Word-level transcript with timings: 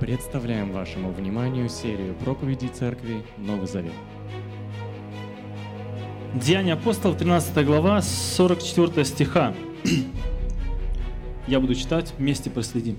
Представляем 0.00 0.70
вашему 0.70 1.10
вниманию 1.10 1.68
серию 1.68 2.14
проповедей 2.14 2.68
Церкви 2.68 3.24
Новый 3.36 3.66
Завет. 3.66 3.92
Деяния 6.34 6.74
апостолов, 6.74 7.18
13 7.18 7.66
глава, 7.66 8.00
44 8.00 9.04
стиха. 9.04 9.54
Я 11.48 11.58
буду 11.58 11.74
читать, 11.74 12.14
вместе 12.16 12.48
проследим. 12.48 12.96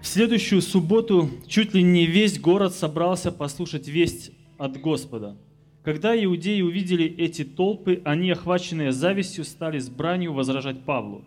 В 0.00 0.06
следующую 0.06 0.62
субботу 0.62 1.28
чуть 1.48 1.74
ли 1.74 1.82
не 1.82 2.06
весь 2.06 2.38
город 2.38 2.72
собрался 2.72 3.32
послушать 3.32 3.88
весть 3.88 4.30
от 4.58 4.80
Господа. 4.80 5.36
Когда 5.82 6.14
иудеи 6.14 6.62
увидели 6.62 7.04
эти 7.04 7.42
толпы, 7.42 8.00
они, 8.04 8.30
охваченные 8.30 8.92
завистью, 8.92 9.44
стали 9.44 9.80
с 9.80 9.88
бранью 9.88 10.34
возражать 10.34 10.84
Павлу. 10.84 11.24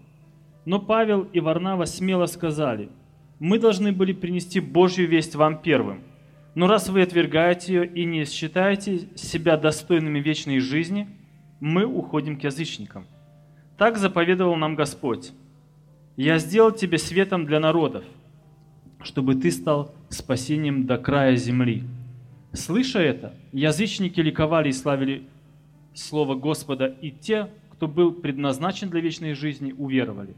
Но 0.64 0.80
Павел 0.80 1.24
и 1.34 1.42
Варнава 1.42 1.84
смело 1.84 2.28
сказали– 2.28 2.88
мы 3.44 3.60
должны 3.60 3.92
были 3.92 4.14
принести 4.14 4.62
Божью 4.62 5.06
весть 5.06 5.36
вам 5.36 5.62
первым. 5.62 6.02
Но 6.56 6.66
раз 6.66 6.88
вы 6.88 7.02
отвергаете 7.02 7.74
ее 7.74 7.86
и 7.86 8.06
не 8.06 8.24
считаете 8.24 9.10
себя 9.18 9.58
достойными 9.58 10.20
вечной 10.20 10.60
жизни, 10.60 11.10
мы 11.60 11.84
уходим 11.84 12.40
к 12.40 12.46
язычникам. 12.46 13.06
Так 13.78 13.98
заповедовал 13.98 14.56
нам 14.56 14.76
Господь. 14.76 15.34
Я 16.16 16.38
сделал 16.38 16.72
тебе 16.72 16.98
светом 16.98 17.46
для 17.46 17.60
народов, 17.60 18.06
чтобы 19.02 19.36
ты 19.36 19.52
стал 19.52 19.94
спасением 20.08 20.86
до 20.86 20.98
края 20.98 21.36
земли. 21.36 21.84
Слыша 22.54 23.00
это, 23.00 23.36
язычники 23.52 24.22
ликовали 24.22 24.70
и 24.70 24.72
славили 24.72 25.28
Слово 25.94 26.36
Господа, 26.36 26.86
и 27.02 27.12
те, 27.12 27.50
кто 27.74 27.90
был 27.90 28.14
предназначен 28.14 28.90
для 28.90 29.02
вечной 29.02 29.34
жизни, 29.34 29.74
уверовали. 29.78 30.34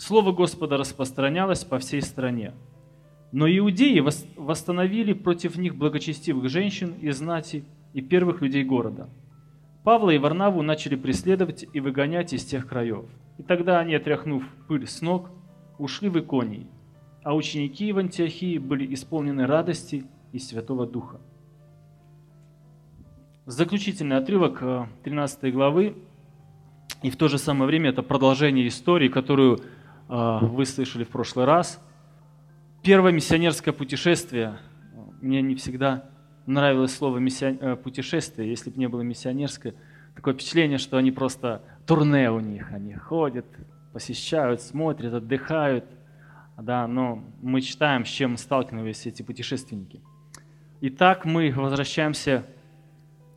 Слово 0.00 0.32
Господа 0.32 0.78
распространялось 0.78 1.62
по 1.62 1.78
всей 1.78 2.00
стране. 2.00 2.54
Но 3.32 3.46
иудеи 3.46 4.02
восстановили 4.34 5.12
против 5.12 5.56
них 5.58 5.76
благочестивых 5.76 6.48
женщин 6.48 6.94
и 7.02 7.10
знати 7.10 7.64
и 7.92 8.00
первых 8.00 8.40
людей 8.40 8.64
города. 8.64 9.10
Павла 9.84 10.08
и 10.08 10.16
Варнаву 10.16 10.62
начали 10.62 10.96
преследовать 10.96 11.66
и 11.70 11.80
выгонять 11.80 12.32
из 12.32 12.46
тех 12.46 12.66
краев. 12.66 13.04
И 13.36 13.42
тогда 13.42 13.78
они, 13.78 13.94
отряхнув 13.94 14.42
пыль 14.68 14.86
с 14.86 15.02
ног, 15.02 15.28
ушли 15.78 16.08
в 16.08 16.18
Иконии, 16.18 16.66
а 17.22 17.34
ученики 17.34 17.92
в 17.92 17.98
Антиохии 17.98 18.56
были 18.56 18.94
исполнены 18.94 19.46
радости 19.46 20.06
и 20.32 20.38
Святого 20.38 20.86
Духа. 20.86 21.20
Заключительный 23.44 24.16
отрывок 24.16 24.62
13 25.04 25.44
э, 25.44 25.50
главы, 25.50 25.94
и 27.02 27.10
в 27.10 27.16
то 27.16 27.28
же 27.28 27.36
самое 27.36 27.66
время 27.66 27.90
это 27.90 28.02
продолжение 28.02 28.66
истории, 28.66 29.08
которую 29.08 29.60
вы 30.10 30.66
слышали 30.66 31.04
в 31.04 31.08
прошлый 31.08 31.44
раз. 31.44 31.80
Первое 32.82 33.12
миссионерское 33.12 33.72
путешествие. 33.72 34.58
Мне 35.20 35.40
не 35.40 35.54
всегда 35.54 36.10
нравилось 36.46 36.96
слово 36.96 37.18
миссион... 37.18 37.58
Э, 37.60 37.76
путешествие, 37.76 38.50
если 38.50 38.70
бы 38.70 38.78
не 38.78 38.88
было 38.88 39.02
миссионерское. 39.02 39.74
Такое 40.16 40.34
впечатление, 40.34 40.78
что 40.78 40.96
они 40.96 41.12
просто 41.12 41.62
турне 41.86 42.28
у 42.32 42.40
них. 42.40 42.72
Они 42.72 42.92
ходят, 42.92 43.46
посещают, 43.92 44.62
смотрят, 44.62 45.14
отдыхают. 45.14 45.84
Да, 46.58 46.88
но 46.88 47.22
мы 47.40 47.60
читаем, 47.60 48.04
с 48.04 48.08
чем 48.08 48.36
сталкивались 48.36 49.06
эти 49.06 49.22
путешественники. 49.22 50.00
Итак, 50.80 51.24
мы 51.24 51.52
возвращаемся 51.52 52.44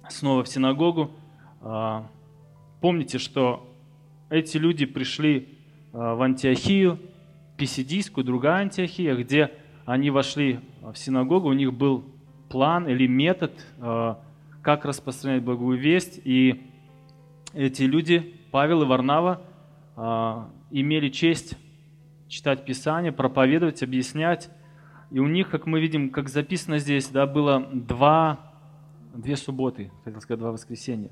снова 0.10 0.44
в 0.44 0.48
синагогу. 0.48 1.12
А, 1.62 2.10
помните, 2.82 3.20
что 3.20 3.70
эти 4.32 4.58
люди 4.58 4.88
пришли 4.88 5.53
Э, 5.53 5.53
в 5.94 6.22
Антиохию, 6.22 7.00
Писидийскую, 7.56 8.26
другая 8.26 8.64
Антиохия, 8.64 9.16
где 9.16 9.52
они 9.86 10.10
вошли 10.10 10.60
в 10.82 10.96
синагогу, 10.96 11.50
у 11.50 11.54
них 11.54 11.74
был 11.74 12.04
план 12.50 12.88
или 12.88 13.08
метод, 13.08 13.52
э, 13.78 14.16
как 14.62 14.86
распространять 14.86 15.44
благую 15.44 15.78
весть. 15.78 16.20
И 16.24 16.62
эти 17.54 17.84
люди, 17.84 18.36
Павел 18.52 18.82
и 18.84 18.86
Варнава, 18.86 19.42
э, 19.96 20.44
имели 20.72 21.10
честь 21.10 21.56
читать 22.28 22.66
Писание, 22.66 23.12
проповедовать, 23.12 23.84
объяснять. 23.84 24.50
И 25.12 25.20
у 25.20 25.28
них, 25.28 25.50
как 25.50 25.68
мы 25.68 25.80
видим, 25.80 26.10
как 26.10 26.30
записано 26.30 26.80
здесь, 26.80 27.08
да, 27.10 27.28
было 27.28 27.68
два, 27.72 28.40
две 29.14 29.36
субботы, 29.36 29.92
хотел 30.04 30.22
сказать, 30.22 30.40
два 30.40 30.52
воскресенья. 30.52 31.12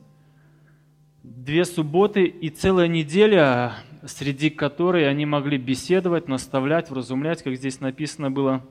Две 1.22 1.66
субботы 1.66 2.25
и 2.25 2.50
целая 2.50 2.88
неделя 2.88 3.73
среди 4.06 4.50
которой 4.50 5.07
они 5.07 5.25
могли 5.25 5.57
беседовать, 5.57 6.28
наставлять, 6.28 6.89
вразумлять, 6.89 7.44
как 7.44 7.56
здесь 7.56 7.79
написано 7.79 8.31
было, 8.31 8.66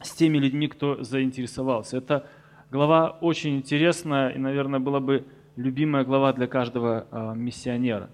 с 0.00 0.12
теми 0.12 0.38
людьми, 0.38 0.68
кто 0.68 1.02
заинтересовался. 1.02 1.98
Это 1.98 2.26
глава 2.70 3.10
очень 3.20 3.56
интересная 3.56 4.30
и, 4.30 4.38
наверное, 4.38 4.80
была 4.80 5.00
бы 5.00 5.26
любимая 5.56 6.04
глава 6.04 6.32
для 6.32 6.46
каждого 6.46 7.06
а, 7.10 7.34
миссионера. 7.34 8.10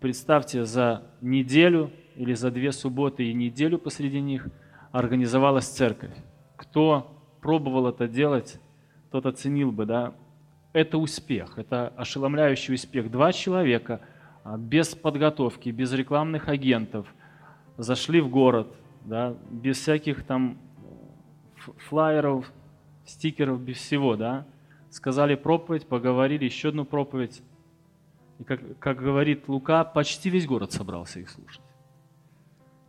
Представьте, 0.00 0.64
за 0.64 1.04
неделю 1.20 1.90
или 2.16 2.34
за 2.34 2.50
две 2.50 2.72
субботы 2.72 3.24
и 3.24 3.32
неделю 3.32 3.78
посреди 3.78 4.20
них 4.20 4.46
организовалась 4.90 5.66
церковь. 5.66 6.14
Кто 6.56 7.16
пробовал 7.40 7.88
это 7.88 8.08
делать, 8.08 8.60
тот 9.10 9.26
оценил 9.26 9.72
бы, 9.72 9.86
да, 9.86 10.14
это 10.72 10.98
успех, 10.98 11.58
это 11.58 11.88
ошеломляющий 11.96 12.74
успех. 12.74 13.10
Два 13.10 13.32
человека– 13.32 14.00
без 14.44 14.94
подготовки, 14.94 15.70
без 15.70 15.92
рекламных 15.92 16.48
агентов, 16.48 17.06
зашли 17.76 18.20
в 18.20 18.28
город, 18.28 18.68
да, 19.04 19.34
без 19.50 19.78
всяких 19.78 20.24
там 20.24 20.58
флайеров, 21.88 22.50
стикеров, 23.04 23.60
без 23.60 23.76
всего, 23.76 24.16
да, 24.16 24.46
сказали 24.90 25.34
проповедь, 25.36 25.86
поговорили, 25.86 26.44
еще 26.44 26.68
одну 26.68 26.84
проповедь. 26.84 27.42
И 28.38 28.44
как, 28.44 28.78
как 28.78 28.98
говорит 28.98 29.48
Лука, 29.48 29.84
почти 29.84 30.28
весь 30.28 30.46
город 30.46 30.72
собрался 30.72 31.20
их 31.20 31.30
слушать. 31.30 31.62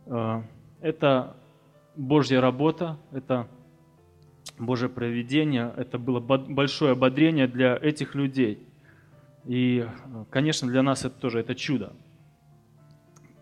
А, 0.06 0.42
это 0.80 1.36
Божья 1.96 2.40
работа, 2.40 2.98
это 3.12 3.48
Божье 4.58 4.88
проведение, 4.88 5.72
это 5.76 5.98
было 5.98 6.20
большое 6.20 6.92
ободрение 6.92 7.46
для 7.46 7.76
этих 7.76 8.16
людей– 8.16 8.66
и, 9.46 9.86
конечно, 10.30 10.68
для 10.68 10.82
нас 10.82 11.04
это 11.04 11.18
тоже 11.18 11.40
это 11.40 11.54
чудо. 11.54 11.92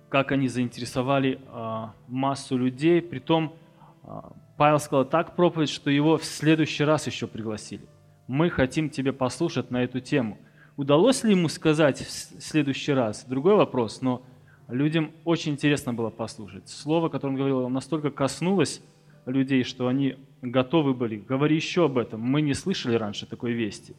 Как 0.09 0.33
они 0.33 0.49
заинтересовали 0.49 1.41
а, 1.49 1.95
массу 2.09 2.59
людей. 2.59 3.01
Притом 3.01 3.55
а, 4.03 4.33
Павел 4.59 4.79
сказал 4.79 5.05
так 5.05 5.37
проповедь, 5.37 5.71
что 5.71 5.91
его 5.91 6.19
в 6.19 6.25
следующий 6.25 6.85
раз 6.85 7.07
еще 7.07 7.27
пригласили. 7.27 7.87
Мы 8.27 8.51
хотим 8.51 8.91
тебя 8.91 9.13
послушать 9.13 9.71
на 9.71 9.83
эту 9.83 10.01
тему. 10.01 10.39
Удалось 10.77 11.25
ли 11.25 11.31
ему 11.33 11.49
сказать 11.49 12.01
в 12.01 12.41
следующий 12.43 12.93
раз? 12.93 13.25
Другой 13.25 13.55
вопрос, 13.55 14.03
но 14.03 14.23
людям 14.69 15.13
очень 15.25 15.53
интересно 15.53 15.95
было 15.95 16.11
послушать. 16.11 16.69
Слово, 16.69 17.09
которое 17.09 17.33
он 17.33 17.37
говорил, 17.37 17.69
настолько 17.69 18.11
коснулось 18.11 18.83
людей, 19.27 19.65
что 19.65 19.87
они 19.89 20.17
готовы 20.41 20.95
были. 20.95 21.17
Говори 21.17 21.57
еще 21.57 21.87
об 21.87 21.99
этом. 21.99 22.21
Мы 22.21 22.43
не 22.43 22.55
слышали 22.55 22.97
раньше 22.97 23.27
такой 23.27 23.53
вести. 23.53 23.95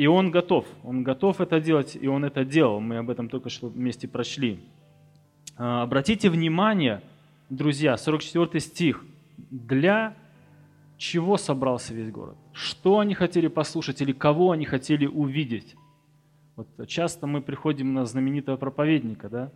И 0.00 0.06
он 0.06 0.30
готов, 0.30 0.64
он 0.82 1.04
готов 1.04 1.42
это 1.42 1.60
делать, 1.60 1.94
и 1.94 2.08
он 2.08 2.24
это 2.24 2.42
делал. 2.42 2.80
Мы 2.80 2.96
об 2.96 3.10
этом 3.10 3.28
только 3.28 3.50
что 3.50 3.68
вместе 3.68 4.08
прошли. 4.08 4.60
А, 5.58 5.82
обратите 5.82 6.30
внимание, 6.30 7.02
друзья, 7.50 7.98
44 7.98 8.60
стих. 8.60 9.04
Для 9.50 10.16
чего 10.96 11.36
собрался 11.36 11.92
весь 11.92 12.10
город? 12.10 12.38
Что 12.54 13.00
они 13.00 13.12
хотели 13.12 13.48
послушать 13.48 14.00
или 14.00 14.12
кого 14.12 14.52
они 14.52 14.64
хотели 14.64 15.04
увидеть? 15.04 15.76
Вот 16.56 16.88
часто 16.88 17.26
мы 17.26 17.42
приходим 17.42 17.92
на 17.92 18.06
знаменитого 18.06 18.56
проповедника, 18.56 19.28
да? 19.28 19.52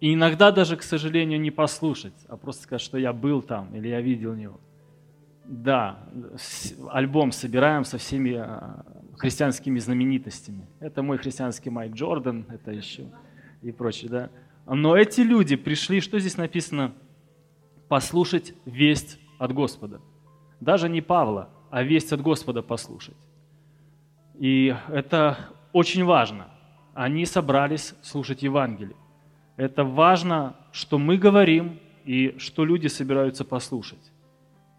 И 0.00 0.14
иногда 0.14 0.52
даже, 0.52 0.78
к 0.78 0.82
сожалению, 0.82 1.38
не 1.38 1.50
послушать, 1.50 2.14
а 2.28 2.38
просто 2.38 2.62
сказать, 2.62 2.80
что 2.80 2.96
я 2.96 3.12
был 3.12 3.42
там 3.42 3.74
или 3.76 3.88
я 3.88 4.00
видел 4.00 4.32
него. 4.34 4.58
Да, 5.44 5.98
альбом 6.88 7.30
собираем 7.30 7.84
со 7.84 7.98
всеми 7.98 8.36
а, 8.36 8.86
христианскими 9.16 9.78
знаменитостями. 9.78 10.66
Это 10.80 11.02
мой 11.02 11.18
христианский 11.18 11.70
Майк 11.70 11.94
Джордан, 11.94 12.46
это 12.48 12.70
еще 12.70 13.10
и 13.62 13.72
прочее, 13.72 14.10
да. 14.10 14.30
Но 14.66 14.96
эти 14.96 15.20
люди 15.20 15.56
пришли, 15.56 16.00
что 16.00 16.18
здесь 16.18 16.36
написано? 16.36 16.92
Послушать 17.88 18.54
весть 18.64 19.18
от 19.38 19.52
Господа. 19.52 20.00
Даже 20.60 20.88
не 20.88 21.00
Павла, 21.02 21.50
а 21.70 21.82
весть 21.82 22.12
от 22.12 22.20
Господа 22.22 22.62
послушать. 22.62 23.16
И 24.38 24.74
это 24.88 25.38
очень 25.72 26.04
важно. 26.04 26.48
Они 26.94 27.26
собрались 27.26 27.94
слушать 28.02 28.42
Евангелие. 28.42 28.96
Это 29.56 29.84
важно, 29.84 30.56
что 30.72 30.98
мы 30.98 31.16
говорим 31.16 31.78
и 32.04 32.36
что 32.38 32.64
люди 32.64 32.88
собираются 32.88 33.44
послушать. 33.44 34.12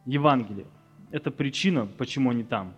Евангелие. 0.06 0.68
Это 1.12 1.32
причина, 1.32 1.88
почему 1.98 2.32
они 2.32 2.44
там. 2.44 2.74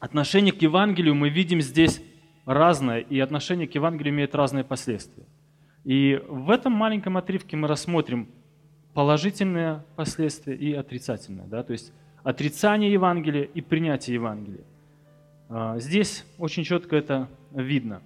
Отношение 0.00 0.52
к 0.52 0.62
Евангелию 0.62 1.14
мы 1.14 1.28
видим 1.28 1.60
здесь 1.60 2.02
разное, 2.44 3.00
и 3.00 3.18
отношение 3.18 3.66
к 3.66 3.74
Евангелию 3.74 4.14
имеет 4.14 4.34
разные 4.34 4.64
последствия. 4.64 5.24
И 5.84 6.22
в 6.28 6.50
этом 6.50 6.72
маленьком 6.72 7.16
отрывке 7.16 7.56
мы 7.56 7.68
рассмотрим 7.68 8.28
положительные 8.94 9.84
последствия 9.96 10.54
и 10.54 10.72
отрицательные. 10.72 11.46
Да? 11.46 11.62
То 11.62 11.72
есть 11.72 11.92
отрицание 12.22 12.92
Евангелия 12.92 13.42
и 13.42 13.60
принятие 13.60 14.14
Евангелия. 14.14 14.64
А, 15.48 15.78
здесь 15.78 16.24
очень 16.38 16.64
четко 16.64 16.96
это 16.96 17.28
видно. 17.52 18.02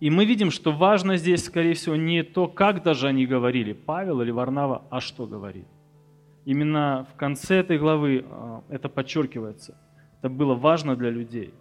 И 0.00 0.10
мы 0.10 0.24
видим, 0.26 0.50
что 0.50 0.72
важно 0.72 1.16
здесь, 1.16 1.44
скорее 1.44 1.74
всего, 1.74 1.96
не 1.96 2.22
то, 2.22 2.46
как 2.46 2.82
даже 2.82 3.08
они 3.08 3.26
говорили, 3.26 3.72
Павел 3.72 4.20
или 4.20 4.30
Варнава, 4.30 4.82
а 4.90 5.00
что 5.00 5.26
говорит. 5.26 5.66
Именно 6.44 7.06
в 7.12 7.16
конце 7.16 7.56
этой 7.56 7.78
главы 7.78 8.24
а, 8.28 8.62
это 8.68 8.88
подчеркивается. 8.88 9.76
Это 10.24 10.32
было 10.32 10.54
важно 10.54 10.96
для 10.96 11.10
людей. 11.10 11.52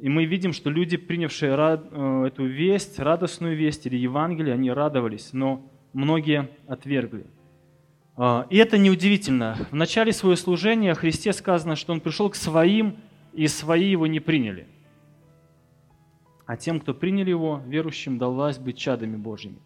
И 0.00 0.08
мы 0.08 0.24
видим, 0.24 0.52
что 0.52 0.70
люди, 0.70 0.96
принявшие 0.96 1.52
э, 1.52 2.26
эту 2.26 2.46
весть, 2.46 2.98
радостную 2.98 3.56
весть 3.56 3.86
или 3.86 3.96
Евангелие, 3.96 4.54
они 4.54 4.72
радовались, 4.72 5.32
но 5.32 5.64
многие 5.92 6.50
отвергли. 6.66 7.26
А, 8.16 8.48
и 8.50 8.56
это 8.56 8.76
неудивительно. 8.76 9.56
В 9.70 9.74
начале 9.76 10.12
своего 10.12 10.34
служения 10.34 10.90
о 10.90 10.94
Христе 10.96 11.32
сказано, 11.32 11.76
что 11.76 11.92
Он 11.92 12.00
пришел 12.00 12.28
к 12.28 12.34
своим, 12.34 12.96
и 13.32 13.46
свои 13.46 13.88
Его 13.88 14.08
не 14.08 14.18
приняли. 14.18 14.66
А 16.46 16.56
тем, 16.56 16.80
кто 16.80 16.92
приняли 16.92 17.30
Его, 17.30 17.62
верующим 17.64 18.18
дал 18.18 18.34
власть 18.34 18.60
быть 18.60 18.78
чадами 18.78 19.14
Божьими. 19.14 19.58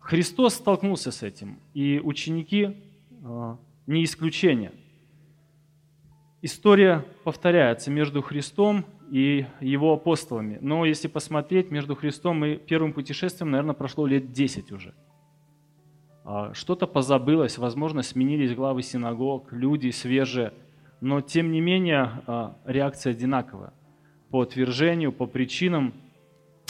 Христос 0.00 0.54
столкнулся 0.54 1.12
с 1.12 1.22
этим, 1.22 1.60
и 1.74 2.00
ученики 2.02 2.76
а, 3.22 3.56
не 3.86 4.02
исключение. 4.02 4.72
История 6.42 7.04
повторяется 7.24 7.90
между 7.90 8.22
Христом 8.22 8.86
и 9.10 9.46
его 9.60 9.92
апостолами. 9.92 10.58
Но 10.62 10.86
если 10.86 11.08
посмотреть, 11.08 11.70
между 11.70 11.94
Христом 11.94 12.44
и 12.44 12.56
первым 12.56 12.94
путешествием, 12.94 13.50
наверное, 13.50 13.74
прошло 13.74 14.06
лет 14.06 14.32
10 14.32 14.72
уже. 14.72 14.94
А, 16.24 16.54
что-то 16.54 16.86
позабылось, 16.86 17.58
возможно, 17.58 18.02
сменились 18.02 18.54
главы 18.54 18.82
синагог, 18.82 19.52
люди 19.52 19.90
свежие, 19.90 20.54
но 21.00 21.20
тем 21.20 21.52
не 21.52 21.60
менее 21.60 22.22
а, 22.26 22.56
реакция 22.64 23.12
одинаковая. 23.12 23.72
По 24.30 24.42
отвержению, 24.42 25.12
по 25.12 25.26
причинам 25.26 25.92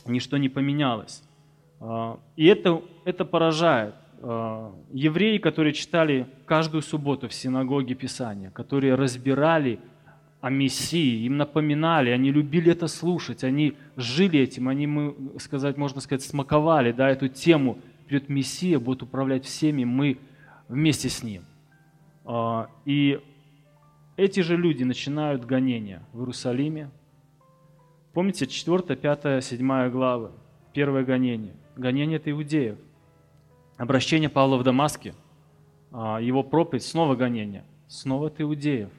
ничто 0.05 0.37
не 0.37 0.49
поменялось. 0.49 1.23
А, 1.79 2.19
и 2.35 2.47
это, 2.47 2.83
это 3.05 3.25
поражает. 3.25 3.95
Евреи, 4.21 5.39
которые 5.39 5.73
читали 5.73 6.27
каждую 6.47 6.83
субботу 6.83 7.29
в 7.29 7.33
синагоге 7.33 7.95
Писания, 7.95 8.51
которые 8.51 8.95
разбирали 8.95 9.81
о 10.41 10.51
Мессии, 10.51 11.25
им 11.25 11.37
напоминали, 11.37 12.11
они 12.11 12.31
любили 12.31 12.73
это 12.73 12.87
слушать, 12.87 13.45
они 13.45 13.75
жили 13.97 14.41
этим, 14.41 14.69
они, 14.69 15.15
сказать, 15.39 15.77
можно 15.77 16.01
сказать, 16.01 16.23
смаковали 16.23 16.93
да, 16.93 17.09
эту 17.09 17.29
тему– 17.29 17.79
придет 18.11 18.29
Мессия, 18.29 18.81
будет 18.81 19.05
управлять 19.05 19.45
всеми, 19.45 19.85
мы 19.85 20.19
вместе 20.69 21.09
с 21.09 21.23
Ним. 21.23 21.45
А, 22.25 22.69
и 22.85 23.21
эти 24.17 24.41
же 24.41 24.57
люди 24.57 24.83
начинают 24.83 25.45
гонения 25.45 26.03
в 26.13 26.19
Иерусалиме. 26.19 26.91
Помните, 28.13 28.49
4, 28.49 28.97
5, 28.97 29.45
7 29.45 29.91
главы, 29.91 30.33
первое 30.73 31.05
гонение. 31.05 31.55
Гонение 31.77 32.17
это 32.17 32.33
иудеев. 32.33 32.79
Обращение 33.81 34.29
Павла 34.29 34.59
в 34.59 34.63
Дамаске, 34.63 35.15
а, 35.91 36.21
его 36.21 36.43
проповедь, 36.43 36.85
снова 36.85 37.15
гонение, 37.17 37.65
снова 37.89 38.27
это 38.27 38.43
иудеев. 38.43 38.91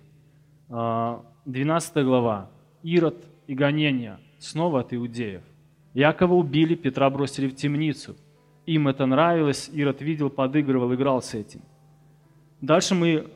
12 0.70 1.98
а, 1.98 2.04
глава, 2.04 2.50
Ирод 2.82 3.16
и 3.48 3.54
гонение, 3.54 4.18
снова 4.40 4.80
от 4.80 4.94
иудеев. 4.94 5.44
Якова 5.94 6.34
убили, 6.34 6.76
Петра 6.76 7.10
бросили 7.10 7.48
в 7.48 7.56
темницу– 7.56 8.16
им 8.66 8.88
это 8.88 9.06
нравилось, 9.06 9.70
Ирод 9.74 10.02
видел, 10.02 10.30
подыгрывал, 10.30 10.94
играл 10.94 11.22
с 11.22 11.34
этим. 11.34 11.62
Дальше 12.62 12.94
мы 12.94 13.28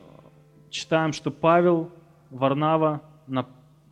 читаем, 0.70 1.12
что 1.12 1.30
Павел, 1.30 1.90
Варнава 2.30 3.02
на 3.26 3.46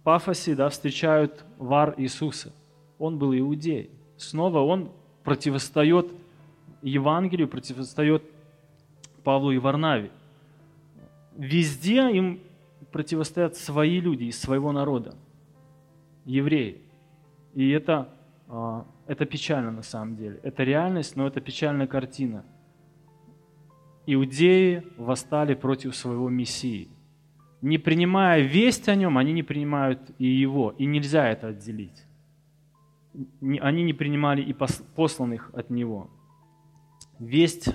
Пафосе 0.05 0.55
да, 0.55 0.69
встречают 0.69 1.45
вар 1.59 1.95
Иисуса. 1.97 2.53
Он 2.99 3.19
был 3.19 3.37
иудей. 3.37 3.91
Снова 4.17 4.61
он 4.61 4.91
противостает 5.25 6.07
Евангелию, 6.89 7.49
противостает 7.49 8.23
Павлу 9.23 9.51
и 9.53 9.59
Варнаве. 9.59 10.11
Везде 11.37 12.11
им 12.11 12.41
противостоят 12.93 13.57
свои 13.57 14.01
люди 14.01 14.25
из 14.25 14.41
своего 14.41 14.71
народа, 14.71 15.15
евреи. 16.25 16.81
И 17.55 17.71
это 17.71 18.09
а, 18.49 18.87
это 19.07 19.27
печально 19.27 19.71
на 19.71 19.83
самом 19.83 20.17
деле. 20.17 20.41
Это 20.43 20.63
реальность, 20.65 21.17
но 21.17 21.27
это 21.27 21.41
печальная 21.41 21.87
картина. 21.87 22.45
Иудеи 24.07 24.85
восстали 24.97 25.55
против 25.55 25.97
своего 25.97 26.29
Мессии. 26.29 26.89
Не 27.63 27.79
принимая 27.79 28.43
весть 28.43 28.89
о 28.89 28.95
нем, 28.95 29.17
они 29.17 29.33
не 29.33 29.43
принимают 29.43 30.01
и 30.19 30.27
его. 30.27 30.75
И 30.77 30.85
нельзя 30.85 31.29
это 31.29 31.49
отделить. 31.49 32.05
Они 33.41 33.83
не 33.83 33.95
принимали 33.95 34.43
и 34.43 34.53
посланных 34.53 35.51
от 35.55 35.71
него. 35.71 36.11
Весть 37.19 37.69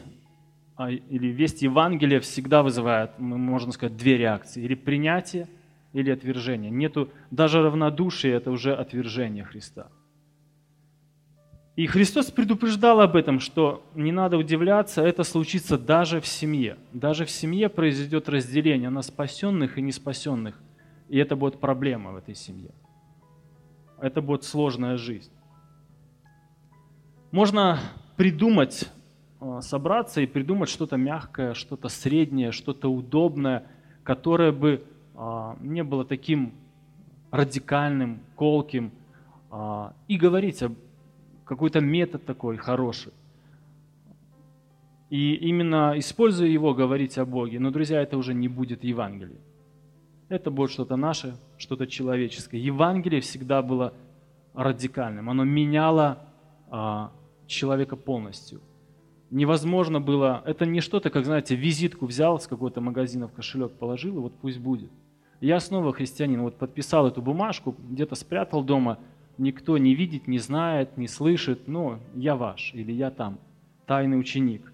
а, 0.80 0.89
или 0.91 1.27
весть 1.27 1.62
Евангелия 1.62 2.21
всегда 2.21 2.63
вызывает, 2.63 3.19
можно 3.19 3.74
сказать, 3.74 3.97
две 3.97 4.18
реакции. 4.18 4.63
Или 4.63 4.75
принятие, 4.75 5.50
или 5.91 6.09
отвержение. 6.09 6.71
Нету 6.71 7.09
даже 7.31 7.62
равнодушия, 7.62 8.38
это 8.38 8.50
уже 8.50 8.74
отвержение 8.74 9.44
Христа. 9.44 9.88
И 11.75 11.86
Христос 11.86 12.31
предупреждал 12.31 13.01
об 13.01 13.15
этом, 13.15 13.41
что 13.41 13.86
не 13.95 14.12
надо 14.12 14.38
удивляться, 14.38 15.01
это 15.01 15.24
случится 15.24 15.77
даже 15.77 16.21
в 16.21 16.27
семье. 16.27 16.77
Даже 16.94 17.25
в 17.25 17.30
семье 17.30 17.69
произойдет 17.69 18.30
разделение 18.30 18.89
на 18.89 19.01
спасенных 19.01 19.77
и 19.77 19.81
неспасенных. 19.81 20.62
И 21.09 21.18
это 21.18 21.36
будет 21.36 21.59
проблема 21.59 22.12
в 22.12 22.15
этой 22.18 22.36
семье. 22.36 22.71
Это 24.00 24.21
будет 24.21 24.44
сложная 24.44 24.97
жизнь. 24.97 25.31
Можно 27.31 27.80
придумать, 28.15 28.89
собраться 29.62 30.21
и 30.21 30.25
придумать 30.25 30.69
что-то 30.69 30.97
мягкое, 30.97 31.53
что-то 31.53 31.88
среднее, 31.89 32.51
что-то 32.51 32.91
удобное, 32.91 33.63
которое 34.03 34.51
бы 34.51 34.83
а, 35.15 35.57
не 35.62 35.83
было 35.83 36.03
таким 36.03 36.53
радикальным, 37.31 38.19
колким, 38.36 38.91
а, 39.51 39.94
и 40.07 40.18
говорить 40.18 40.63
об 40.63 40.74
какой-то 41.45 41.80
метод 41.80 42.25
такой 42.25 42.57
хороший. 42.57 43.13
И 45.10 45.34
именно 45.36 45.93
используя 45.98 46.48
его, 46.48 46.74
говорить 46.74 47.17
о 47.17 47.25
Боге. 47.25 47.60
Но, 47.60 47.72
друзья, 47.72 48.01
это 48.01 48.17
уже 48.17 48.34
не 48.34 48.48
будет 48.48 48.84
Евангелие. 48.84 49.39
Это 50.27 50.51
будет 50.51 50.69
что-то 50.69 50.96
наше, 50.96 51.36
что-то 51.58 51.88
человеческое. 51.88 52.60
Евангелие 52.60 53.22
всегда 53.22 53.63
было 53.63 53.93
радикальным. 54.53 55.27
Оно 55.29 55.43
меняло 55.43 56.19
человека 57.48 57.96
полностью. 57.96 58.62
Невозможно 59.31 60.01
было, 60.01 60.41
это 60.45 60.65
не 60.65 60.81
что-то, 60.81 61.09
как, 61.09 61.25
знаете, 61.25 61.55
визитку 61.55 62.05
взял 62.05 62.39
с 62.39 62.48
какого-то 62.48 62.81
магазина 62.81 63.27
в 63.27 63.33
кошелек, 63.33 63.74
положил, 63.74 64.17
и 64.17 64.19
вот 64.21 64.33
пусть 64.41 64.59
будет. 64.59 64.91
Я 65.39 65.59
снова 65.59 65.93
христианин, 65.93 66.41
вот 66.41 66.57
подписал 66.57 67.07
эту 67.07 67.21
бумажку, 67.21 67.75
где-то 67.77 68.15
спрятал 68.15 68.63
дома– 68.63 69.00
никто 69.39 69.77
не 69.77 69.95
видит, 69.95 70.27
не 70.27 70.38
знает, 70.38 70.98
не 70.98 71.07
слышит, 71.07 71.67
но 71.67 72.00
я 72.13 72.36
ваш 72.36 72.74
или 72.75 72.91
я 72.91 73.09
там, 73.09 73.39
тайный 73.88 74.19
ученик. 74.19 74.71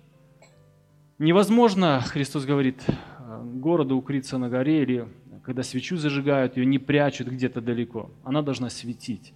Невозможно, 1.17 2.01
Христос 2.01 2.45
говорит, 2.45 2.83
городу 3.43 3.95
укрыться 3.95 4.38
на 4.38 4.50
горе 4.50 4.81
или 4.81 5.07
когда 5.43 5.62
свечу 5.62 5.95
зажигают, 5.95 6.57
ее 6.57 6.65
не 6.65 6.79
прячут 6.79 7.27
где-то 7.27 7.62
далеко. 7.62 8.09
Она 8.24 8.41
должна 8.41 8.69
светить. 8.69 9.33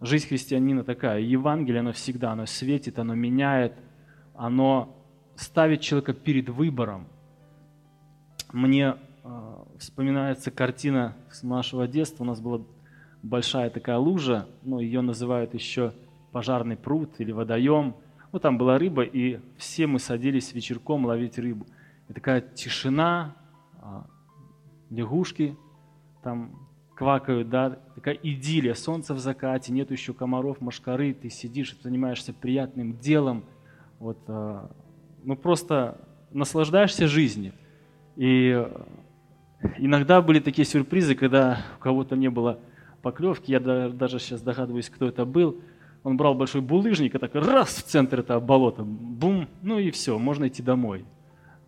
Жизнь 0.00 0.26
христианина 0.26 0.82
такая. 0.82 1.20
Евангелие, 1.20 1.80
оно 1.80 1.92
всегда, 1.92 2.32
оно 2.32 2.46
светит, 2.46 2.98
оно 2.98 3.14
меняет, 3.14 3.74
оно 4.34 4.96
ставит 5.36 5.80
человека 5.80 6.12
перед 6.12 6.48
выбором. 6.48 7.06
Мне 8.52 8.96
э, 9.24 9.64
вспоминается 9.78 10.50
картина 10.50 11.16
с 11.30 11.42
нашего 11.42 11.86
детства. 11.86 12.24
У 12.24 12.26
нас 12.26 12.40
было 12.40 12.64
большая 13.22 13.70
такая 13.70 13.98
лужа, 13.98 14.46
ну, 14.62 14.80
ее 14.80 15.00
называют 15.00 15.54
еще 15.54 15.92
пожарный 16.32 16.76
пруд 16.76 17.14
или 17.18 17.32
водоем. 17.32 17.94
Ну, 18.32 18.38
там 18.38 18.58
была 18.58 18.78
рыба, 18.78 19.02
и 19.02 19.40
все 19.56 19.86
мы 19.86 19.98
садились 19.98 20.52
вечерком 20.52 21.04
ловить 21.04 21.38
рыбу. 21.38 21.66
И 22.08 22.12
такая 22.12 22.40
тишина, 22.40 23.36
а, 23.80 24.06
лягушки 24.90 25.56
там 26.22 26.68
квакают, 26.94 27.48
да, 27.50 27.78
такая 27.94 28.14
идиллия, 28.14 28.74
солнце 28.74 29.14
в 29.14 29.18
закате, 29.18 29.72
нет 29.72 29.90
еще 29.90 30.14
комаров, 30.14 30.60
машкары, 30.60 31.12
ты 31.14 31.30
сидишь, 31.30 31.76
занимаешься 31.82 32.32
приятным 32.32 32.96
делом, 32.98 33.44
вот, 34.02 34.18
а, 34.26 34.68
ну, 35.22 35.36
просто 35.36 35.96
наслаждаешься 36.32 37.06
жизнью. 37.06 37.52
И 38.16 38.66
иногда 39.78 40.20
были 40.20 40.40
такие 40.40 40.64
сюрпризы, 40.64 41.14
когда 41.14 41.60
у 41.78 41.82
кого-то 41.82 42.16
не 42.16 42.28
было 42.28 42.58
поклевки, 43.00 43.52
я 43.52 43.60
даже 43.60 44.18
сейчас 44.18 44.42
догадываюсь, 44.42 44.90
кто 44.90 45.06
это 45.06 45.24
был. 45.24 45.60
Он 46.02 46.16
брал 46.16 46.34
большой 46.34 46.62
булыжник 46.62 47.14
и 47.14 47.18
так 47.18 47.32
раз 47.36 47.76
в 47.76 47.84
центр 47.84 48.20
этого 48.20 48.40
болота, 48.40 48.82
бум, 48.82 49.48
ну 49.62 49.78
и 49.78 49.92
все, 49.92 50.18
можно 50.18 50.48
идти 50.48 50.62
домой. 50.64 51.04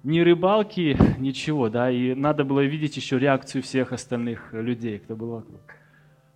ни 0.03 0.19
рыбалки, 0.19 0.99
ничего, 1.19 1.69
да, 1.69 1.89
и 1.89 2.15
надо 2.15 2.43
было 2.43 2.65
видеть 2.65 2.97
еще 2.97 3.17
реакцию 3.17 3.63
всех 3.63 3.93
остальных 3.93 4.53
людей, 4.53 4.99
кто 4.99 5.15
был 5.15 5.31
вокруг. 5.31 5.61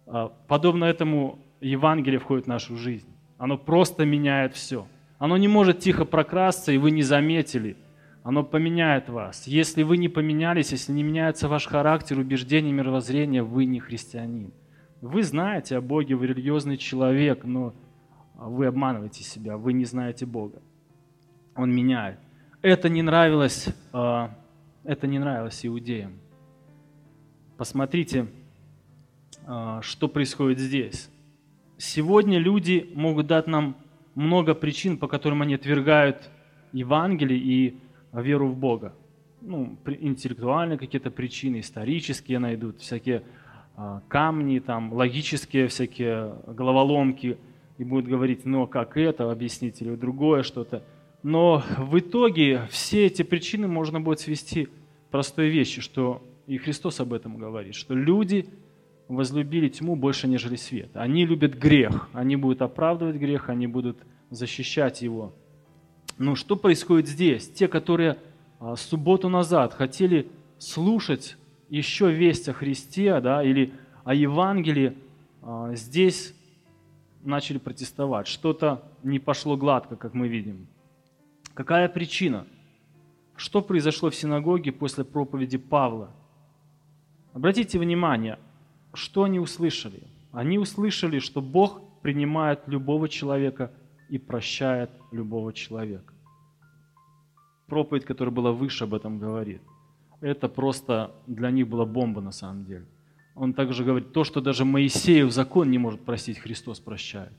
А, 0.07 0.33
подобно 0.47 0.85
этому 0.85 1.41
Евангелие 1.61 2.21
входит 2.21 2.45
в 2.45 2.49
нашу 2.49 2.77
жизнь. 2.77 3.09
Оно 3.37 3.59
просто 3.59 4.05
меняет 4.05 4.55
все. 4.55 4.87
Оно 5.19 5.37
не 5.37 5.49
может 5.49 5.81
тихо 5.81 6.05
прокрасться, 6.05 6.73
и 6.73 6.79
вы 6.79 6.91
не 6.91 7.03
заметили. 7.03 7.77
Оно 8.23 8.45
поменяет 8.45 9.09
вас. 9.09 9.47
Если 9.47 9.83
вы 9.83 9.97
не 9.97 10.09
поменялись, 10.09 10.73
если 10.73 10.93
не 10.93 11.03
меняется 11.03 11.49
ваш 11.49 11.67
характер, 11.67 12.19
убеждение, 12.19 12.73
мировоззрение, 12.73 13.43
вы 13.43 13.65
не 13.65 13.81
христианин. 13.81 14.53
Вы 15.01 15.23
знаете 15.23 15.77
о 15.77 15.81
Боге, 15.81 16.15
вы 16.15 16.27
религиозный 16.27 16.77
человек, 16.77 17.45
но 17.45 17.75
вы 18.35 18.67
обманываете 18.67 19.25
себя, 19.25 19.57
вы 19.57 19.73
не 19.73 19.85
знаете 19.85 20.27
Бога. 20.27 20.61
Он 21.55 21.75
меняет 21.75 22.19
это 22.63 22.89
не 22.89 23.03
нравилось, 23.03 23.69
а, 23.93 24.35
это 24.85 25.07
не 25.07 25.19
нравилось 25.19 25.65
иудеям. 25.65 26.19
Посмотрите, 27.57 28.27
а, 29.47 29.81
что 29.83 30.09
происходит 30.09 30.59
здесь. 30.59 31.09
Сегодня 31.77 32.39
люди 32.39 32.91
могут 32.95 33.29
дать 33.29 33.47
нам 33.47 33.77
много 34.19 34.55
причин, 34.55 34.99
по 34.99 35.09
которым 35.09 35.43
они 35.43 35.55
отвергают 35.55 36.29
Евангелие 36.73 37.39
и 37.39 37.77
веру 38.13 38.49
в 38.49 38.57
Бога. 38.57 38.95
Ну, 39.41 39.77
интеллектуальные 39.87 40.79
какие-то 40.79 41.11
причины, 41.11 41.61
исторические 41.61 42.39
найдут, 42.39 42.81
всякие 42.81 43.23
а, 43.77 44.03
камни, 44.09 44.59
там, 44.59 44.93
логические 44.93 45.69
всякие 45.69 46.35
головоломки, 46.47 47.39
и 47.79 47.85
будут 47.85 48.07
говорить, 48.07 48.45
ну, 48.45 48.67
как 48.67 48.97
это 48.97 49.31
объяснить, 49.31 49.81
или 49.81 49.95
другое 49.95 50.43
что-то– 50.43 50.83
но 51.23 51.63
в 51.79 51.99
итоге 51.99 52.69
все 52.71 53.07
эти 53.07 53.23
причины 53.23 53.67
можно 53.67 54.01
будет 54.01 54.21
свести 54.21 54.67
к 54.67 54.71
простой 55.11 55.49
вещи, 55.49 55.81
что 55.81 56.23
и 56.47 56.59
Христос 56.59 57.01
об 57.01 57.13
этом 57.13 57.37
говорит, 57.37 57.75
что 57.75 57.95
люди 57.95 58.49
возлюбили 59.09 59.69
тьму 59.69 59.97
больше, 59.97 60.29
нежели 60.29 60.57
свет. 60.57 60.91
Они 60.95 61.25
любят 61.25 61.55
грех, 61.55 62.09
они 62.13 62.37
будут 62.37 62.63
оправдывать 62.63 63.17
грех, 63.17 63.49
они 63.49 63.67
будут 63.67 63.99
защищать 64.31 65.03
его. 65.03 65.35
Но 66.19 66.35
что 66.35 66.57
происходит 66.57 67.09
здесь? 67.09 67.49
Те, 67.49 67.69
которые 67.69 68.19
а, 68.61 68.77
субботу 68.77 69.29
назад 69.29 69.73
хотели 69.73 70.29
слушать 70.59 71.37
еще 71.69 72.13
весть 72.13 72.49
о 72.49 72.53
Христе 72.53 73.21
да, 73.21 73.43
или 73.43 73.73
о 74.05 74.15
Евангелии, 74.15 74.95
а, 75.43 75.75
здесь 75.75 76.35
начали 77.23 77.59
протестовать. 77.59 78.27
Что-то 78.27 78.83
не 79.03 79.19
пошло 79.19 79.57
гладко, 79.57 79.97
как 79.97 80.15
мы 80.15 80.29
видим. 80.29 80.67
Какая 81.55 81.89
причина? 81.89 82.47
Что 83.37 83.63
произошло 83.63 84.11
в 84.11 84.15
синагоге 84.15 84.73
после 84.73 85.05
проповеди 85.05 85.59
Павла? 85.59 86.11
Обратите 87.33 87.79
внимание, 87.79 88.39
что 88.95 89.25
они 89.25 89.39
услышали? 89.39 90.03
Они 90.33 90.59
услышали, 90.59 91.19
что 91.19 91.41
Бог 91.41 91.83
принимает 92.03 92.61
любого 92.67 93.09
человека 93.09 93.73
и 94.09 94.19
прощает 94.19 94.91
любого 95.13 95.53
человека. 95.53 96.13
Проповедь, 97.67 98.05
которая 98.05 98.35
была 98.35 98.53
выше, 98.53 98.85
об 98.85 98.95
этом 98.95 99.19
говорит. 99.19 99.61
Это 100.21 100.49
просто 100.49 101.13
для 101.27 101.51
них 101.51 101.69
была 101.69 101.85
бомба 101.85 102.21
на 102.21 102.33
самом 102.33 102.65
деле. 102.65 102.87
Он 103.35 103.53
также 103.53 103.85
говорит, 103.85 104.13
то, 104.13 104.25
что 104.25 104.41
даже 104.41 104.65
Моисеев 104.65 105.31
закон 105.31 105.71
не 105.71 105.79
может 105.79 106.01
простить, 106.05 106.39
Христос 106.39 106.81
прощает. 106.81 107.33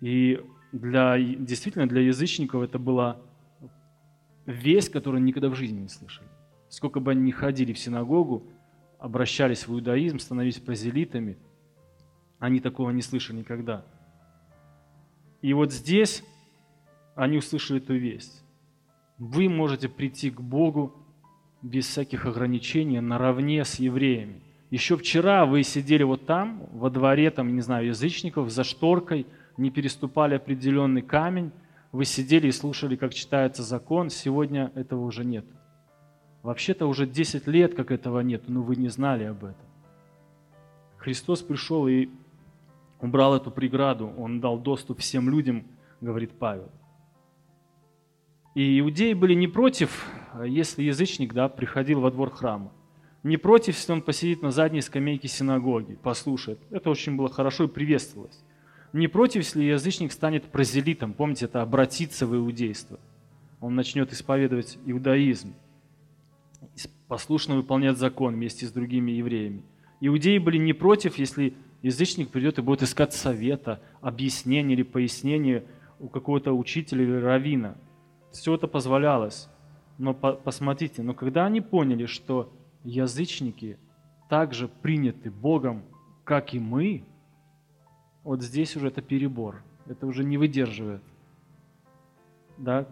И 0.00 0.44
для, 0.72 1.18
действительно 1.18 1.86
для 1.86 2.02
язычников 2.02 2.62
это 2.62 2.78
была 2.78 3.18
весть, 4.46 4.90
которую 4.90 5.22
никогда 5.22 5.48
в 5.48 5.54
жизни 5.54 5.80
не 5.80 5.88
слышали. 5.88 6.28
Сколько 6.68 7.00
бы 7.00 7.12
они 7.12 7.22
ни 7.22 7.30
ходили 7.30 7.72
в 7.72 7.78
синагогу, 7.78 8.42
обращались 9.02 9.66
в 9.66 9.72
иудаизм, 9.72 10.18
становились 10.18 10.58
прозелитами, 10.58 11.36
они 12.38 12.60
такого 12.60 12.90
не 12.90 13.02
слышали 13.02 13.38
никогда. 13.38 13.84
И 15.42 15.52
вот 15.54 15.72
здесь 15.72 16.24
они 17.14 17.38
услышали 17.38 17.80
эту 17.80 17.94
весть. 17.94 18.42
Вы 19.18 19.48
можете 19.48 19.88
прийти 19.88 20.30
к 20.30 20.40
Богу 20.40 20.94
без 21.62 21.86
всяких 21.86 22.26
ограничений, 22.26 23.00
наравне 23.00 23.64
с 23.64 23.76
евреями. 23.76 24.40
Еще 24.70 24.96
вчера 24.96 25.44
вы 25.44 25.62
сидели 25.62 26.02
вот 26.02 26.26
там, 26.26 26.66
во 26.72 26.88
дворе, 26.90 27.30
там, 27.30 27.54
не 27.54 27.60
знаю, 27.60 27.88
язычников, 27.88 28.50
за 28.50 28.64
шторкой– 28.64 29.26
не 29.56 29.70
переступали 29.70 30.34
определенный 30.34 31.02
камень, 31.02 31.52
вы 31.90 32.04
сидели 32.04 32.48
и 32.48 32.52
слушали, 32.52 32.96
как 32.96 33.12
читается 33.12 33.62
закон, 33.62 34.08
сегодня 34.10 34.72
этого 34.74 35.04
уже 35.04 35.24
нет. 35.24 35.44
Вообще-то 36.42 36.86
уже 36.86 37.06
10 37.06 37.46
лет, 37.46 37.74
как 37.74 37.90
этого 37.90 38.20
нет, 38.20 38.48
но 38.48 38.62
вы 38.62 38.76
не 38.76 38.88
знали 38.88 39.24
об 39.24 39.44
этом. 39.44 39.66
Христос 40.98 41.42
пришел 41.42 41.86
и 41.86 42.08
убрал 43.00 43.36
эту 43.36 43.50
преграду, 43.50 44.12
Он 44.16 44.40
дал 44.40 44.58
доступ 44.58 45.00
всем 45.00 45.28
людям, 45.28 45.64
говорит 46.00 46.32
Павел. 46.32 46.70
И 48.54 48.80
иудеи 48.80 49.14
были 49.14 49.34
не 49.34 49.48
против, 49.48 50.08
если 50.44 50.82
язычник 50.82 51.32
да, 51.32 51.48
приходил 51.48 52.00
во 52.00 52.10
двор 52.10 52.30
храма. 52.30 52.72
Не 53.22 53.36
против, 53.36 53.76
если 53.76 53.92
он 53.92 54.02
посидит 54.02 54.42
на 54.42 54.50
задней 54.50 54.80
скамейке 54.80 55.28
синагоги, 55.28 55.94
послушает. 56.02 56.58
Это 56.70 56.90
очень 56.90 57.16
было 57.16 57.30
хорошо 57.30 57.64
и 57.64 57.68
приветствовалось. 57.68 58.42
Не 58.92 59.08
против, 59.08 59.36
если 59.36 59.62
язычник 59.62 60.12
станет 60.12 60.44
прозелитом, 60.44 61.14
помните, 61.14 61.46
это 61.46 61.62
обратиться 61.62 62.26
в 62.26 62.34
иудейство. 62.34 62.98
Он 63.60 63.74
начнет 63.74 64.12
исповедовать 64.12 64.76
иудаизм, 64.84 65.54
послушно 67.08 67.56
выполнять 67.56 67.98
закон 67.98 68.34
вместе 68.34 68.66
с 68.66 68.72
другими 68.72 69.12
евреями. 69.12 69.62
Иудеи 70.00 70.38
были 70.38 70.56
не 70.56 70.72
против, 70.72 71.18
если 71.18 71.54
язычник 71.82 72.30
придет 72.30 72.58
и 72.58 72.62
будет 72.62 72.82
искать 72.82 73.12
совета, 73.12 73.82
объяснения 74.00 74.74
или 74.74 74.82
пояснения 74.82 75.64
у 76.00 76.08
какого-то 76.08 76.52
учителя 76.52 77.04
или 77.04 77.20
равина. 77.20 77.76
Все 78.32 78.54
это 78.54 78.66
позволялось. 78.66 79.48
Но 79.98 80.14
по 80.14 80.32
посмотрите, 80.32 81.02
но 81.02 81.14
когда 81.14 81.46
они 81.46 81.60
поняли, 81.60 82.06
что 82.06 82.52
язычники 82.82 83.78
также 84.28 84.66
приняты 84.68 85.30
Богом, 85.30 85.82
как 86.24 86.54
и 86.54 86.58
мы, 86.58 87.04
вот 88.24 88.42
здесь 88.42 88.76
уже 88.76 88.88
это 88.88 89.02
перебор. 89.02 89.62
Это 89.86 90.06
уже 90.06 90.24
не 90.24 90.38
выдерживает. 90.38 91.02
Да? 92.56 92.86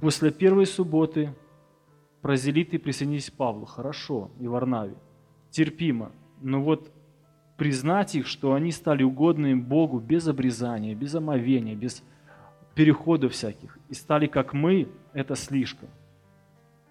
После 0.00 0.30
первой 0.30 0.66
субботы 0.66 1.34
прозелиты 2.28 2.78
присоединились 2.78 3.30
к 3.30 3.32
Павлу. 3.32 3.64
Хорошо, 3.64 4.30
и 4.38 4.46
Варнаве. 4.46 4.96
Терпимо. 5.48 6.12
Но 6.42 6.62
вот 6.62 6.92
признать 7.56 8.14
их, 8.14 8.26
что 8.26 8.52
они 8.52 8.70
стали 8.70 9.02
угодны 9.02 9.56
Богу 9.56 9.98
без 9.98 10.28
обрезания, 10.28 10.94
без 10.94 11.14
омовения, 11.14 11.74
без 11.74 12.04
переходов 12.74 13.32
всяких, 13.32 13.78
и 13.88 13.94
стали 13.94 14.26
как 14.26 14.52
мы, 14.52 14.88
это 15.14 15.36
слишком. 15.36 15.88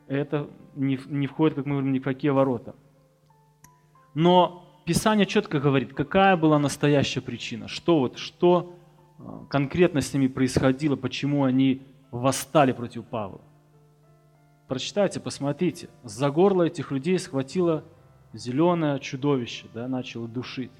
Это 0.07 0.49
не, 0.75 0.99
не 1.05 1.27
входит, 1.27 1.53
как 1.53 1.67
мы 1.67 1.73
говорим, 1.73 1.91
ни 1.91 1.99
в 1.99 2.03
какие 2.03 2.31
ворота. 2.31 2.73
Но 4.15 4.65
Писание 4.85 5.27
четко 5.27 5.59
говорит, 5.59 5.93
какая 5.93 6.35
была 6.35 6.57
настоящая 6.57 7.21
причина, 7.21 7.67
что 7.67 7.99
вот, 7.99 8.17
что 8.17 8.73
а, 9.19 9.45
конкретно 9.51 10.01
с 10.01 10.11
ними 10.15 10.29
происходило, 10.29 10.95
почему 10.95 11.43
они 11.43 11.83
восстали 12.09 12.71
против 12.71 13.05
Павла. 13.05 13.41
Прочитайте, 14.67 15.19
посмотрите. 15.19 15.89
За 16.03 16.29
горло 16.29 16.63
этих 16.63 16.91
людей 16.91 17.17
схватило 17.19 17.85
зеленое 18.33 18.99
чудовище, 18.99 19.67
да, 19.73 19.87
начало 19.87 20.27
душить. 20.27 20.71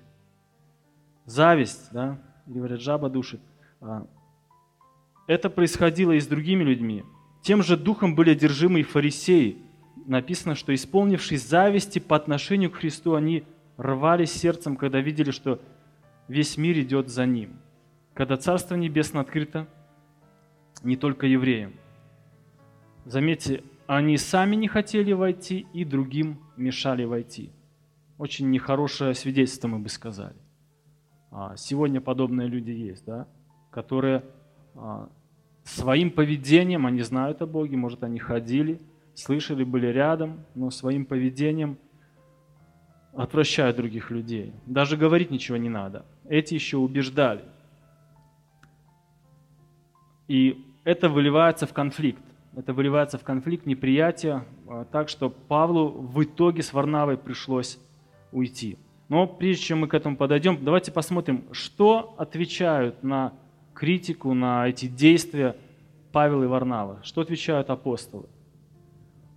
Зависть, 1.26 1.90
да, 1.92 2.20
говорят, 2.46 2.82
жаба 2.82 3.10
душит. 3.10 3.40
А, 3.80 4.06
это 5.28 5.50
происходило 5.50 6.12
и 6.12 6.20
с 6.20 6.28
другими 6.28 6.64
людьми. 6.64 7.04
Тем 7.42 7.64
же 7.64 7.78
духом 7.78 8.16
были 8.16 8.32
одержимы 8.32 8.82
и 8.82 8.84
фарисеи. 8.84 9.58
Написано, 10.06 10.56
что 10.56 10.74
исполнившись 10.74 11.48
зависти 11.48 12.00
по 12.00 12.16
отношению 12.16 12.72
к 12.72 12.76
Христу, 12.76 13.16
они 13.16 13.44
рвались 13.78 14.32
сердцем, 14.32 14.76
когда 14.76 15.00
видели, 15.00 15.32
что 15.32 15.62
весь 16.28 16.58
мир 16.58 16.78
идет 16.80 17.08
за 17.08 17.26
ним. 17.26 17.60
Когда 18.14 18.36
Царство 18.36 18.76
Небесное 18.76 19.22
открыто 19.22 19.68
не 20.84 20.98
только 20.98 21.26
евреям. 21.26 21.74
Заметьте, 23.06 23.64
они 23.88 24.18
сами 24.18 24.56
не 24.56 24.68
хотели 24.68 25.14
войти 25.14 25.66
и 25.74 25.84
другим 25.86 26.40
мешали 26.58 27.04
войти. 27.04 27.52
Очень 28.18 28.50
нехорошее 28.50 29.14
свидетельство, 29.14 29.68
мы 29.68 29.80
бы 29.80 29.90
сказали. 29.90 30.36
А, 31.32 31.56
сегодня 31.56 32.02
подобные 32.02 32.48
люди 32.48 32.72
есть, 32.72 33.06
да, 33.06 33.28
которые 33.72 34.24
а, 34.76 35.10
своим 35.64 36.12
поведением, 36.12 36.86
они 36.86 37.02
знают 37.02 37.42
о 37.42 37.48
Боге, 37.48 37.78
может, 37.78 38.04
они 38.04 38.20
ходили, 38.20 38.82
слышали, 39.14 39.64
были 39.64 39.88
рядом, 39.88 40.46
но 40.56 40.70
своим 40.70 41.06
поведением– 41.06 41.78
отвращают 43.18 43.78
других 43.78 44.12
людей. 44.12 44.54
Даже 44.68 44.96
говорить 44.96 45.32
ничего 45.32 45.58
не 45.58 45.70
надо. 45.70 46.06
Эти 46.30 46.54
еще 46.54 46.78
убеждали. 46.78 47.44
И 50.28 50.64
это 50.84 51.10
выливается 51.10 51.66
в 51.66 51.74
конфликт. 51.74 52.22
Это 52.58 52.74
выливается 52.74 53.20
в 53.20 53.24
конфликт, 53.24 53.68
неприятие, 53.68 54.46
а, 54.68 54.84
так 54.86 55.10
что 55.10 55.30
Павлу 55.30 55.90
в 55.90 56.24
итоге 56.24 56.64
с 56.64 56.74
Варнавой 56.74 57.16
пришлось 57.16 57.78
уйти. 58.32 58.80
Но 59.10 59.28
прежде 59.28 59.64
чем 59.64 59.82
мы 59.82 59.88
к 59.88 59.94
этому 59.94 60.18
подойдем, 60.18 60.58
давайте 60.64 60.92
посмотрим, 60.92 61.46
что 61.52 62.16
отвечают 62.18 63.04
на 63.04 63.34
критику, 63.76 64.34
на 64.34 64.68
эти 64.68 64.88
действия 64.88 65.56
Павел 66.12 66.42
и 66.42 66.48
Варнава. 66.48 67.00
Что 67.04 67.22
отвечают 67.22 67.70
апостолы? 67.70 68.26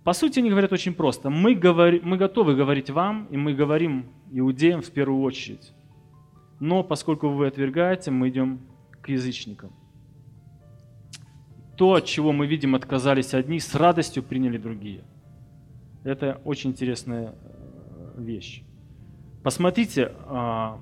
По 0.03 0.13
сути, 0.13 0.39
они 0.39 0.49
говорят 0.49 0.73
очень 0.73 0.95
просто. 0.95 1.29
Мы, 1.29 1.53
говори, 1.53 2.01
мы 2.03 2.17
готовы 2.17 2.55
говорить 2.55 2.89
вам, 2.89 3.27
и 3.29 3.37
мы 3.37 3.53
говорим 3.53 4.07
иудеям 4.31 4.81
в 4.81 4.89
первую 4.89 5.21
очередь. 5.21 5.73
Но 6.59 6.83
поскольку 6.83 7.29
вы 7.29 7.45
отвергаете, 7.45 8.09
мы 8.09 8.29
идем 8.29 8.61
к 8.99 9.09
язычникам. 9.09 9.71
То, 11.81 11.95
от 11.95 12.05
чего 12.05 12.31
мы 12.31 12.45
видим, 12.45 12.75
отказались 12.75 13.33
одни, 13.33 13.59
с 13.59 13.73
радостью 13.73 14.21
приняли 14.21 14.59
другие. 14.59 15.01
Это 16.03 16.39
очень 16.45 16.69
интересная 16.69 17.33
э, 17.33 18.21
вещь. 18.21 18.61
Посмотрите, 19.41 20.11
а, 20.27 20.79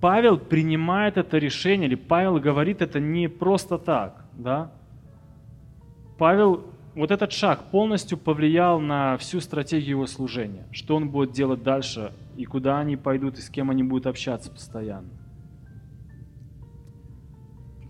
Павел 0.00 0.38
принимает 0.38 1.18
это 1.18 1.36
решение, 1.36 1.86
или 1.86 1.96
Павел 1.96 2.40
говорит 2.40 2.80
это 2.80 2.98
не 2.98 3.28
просто 3.28 3.76
так. 3.76 4.24
Да? 4.32 4.72
Павел, 6.16 6.64
вот 6.94 7.10
этот 7.10 7.32
шаг 7.32 7.64
полностью 7.64 8.16
повлиял 8.16 8.80
на 8.80 9.18
всю 9.18 9.40
стратегию 9.40 9.98
его 9.98 10.06
служения, 10.06 10.66
что 10.72 10.96
он 10.96 11.10
будет 11.10 11.32
делать 11.32 11.62
дальше, 11.62 12.14
и 12.38 12.46
куда 12.46 12.78
они 12.78 12.96
пойдут, 12.96 13.36
и 13.36 13.42
с 13.42 13.50
кем 13.50 13.68
они 13.68 13.82
будут 13.82 14.06
общаться 14.06 14.50
постоянно. 14.50 15.10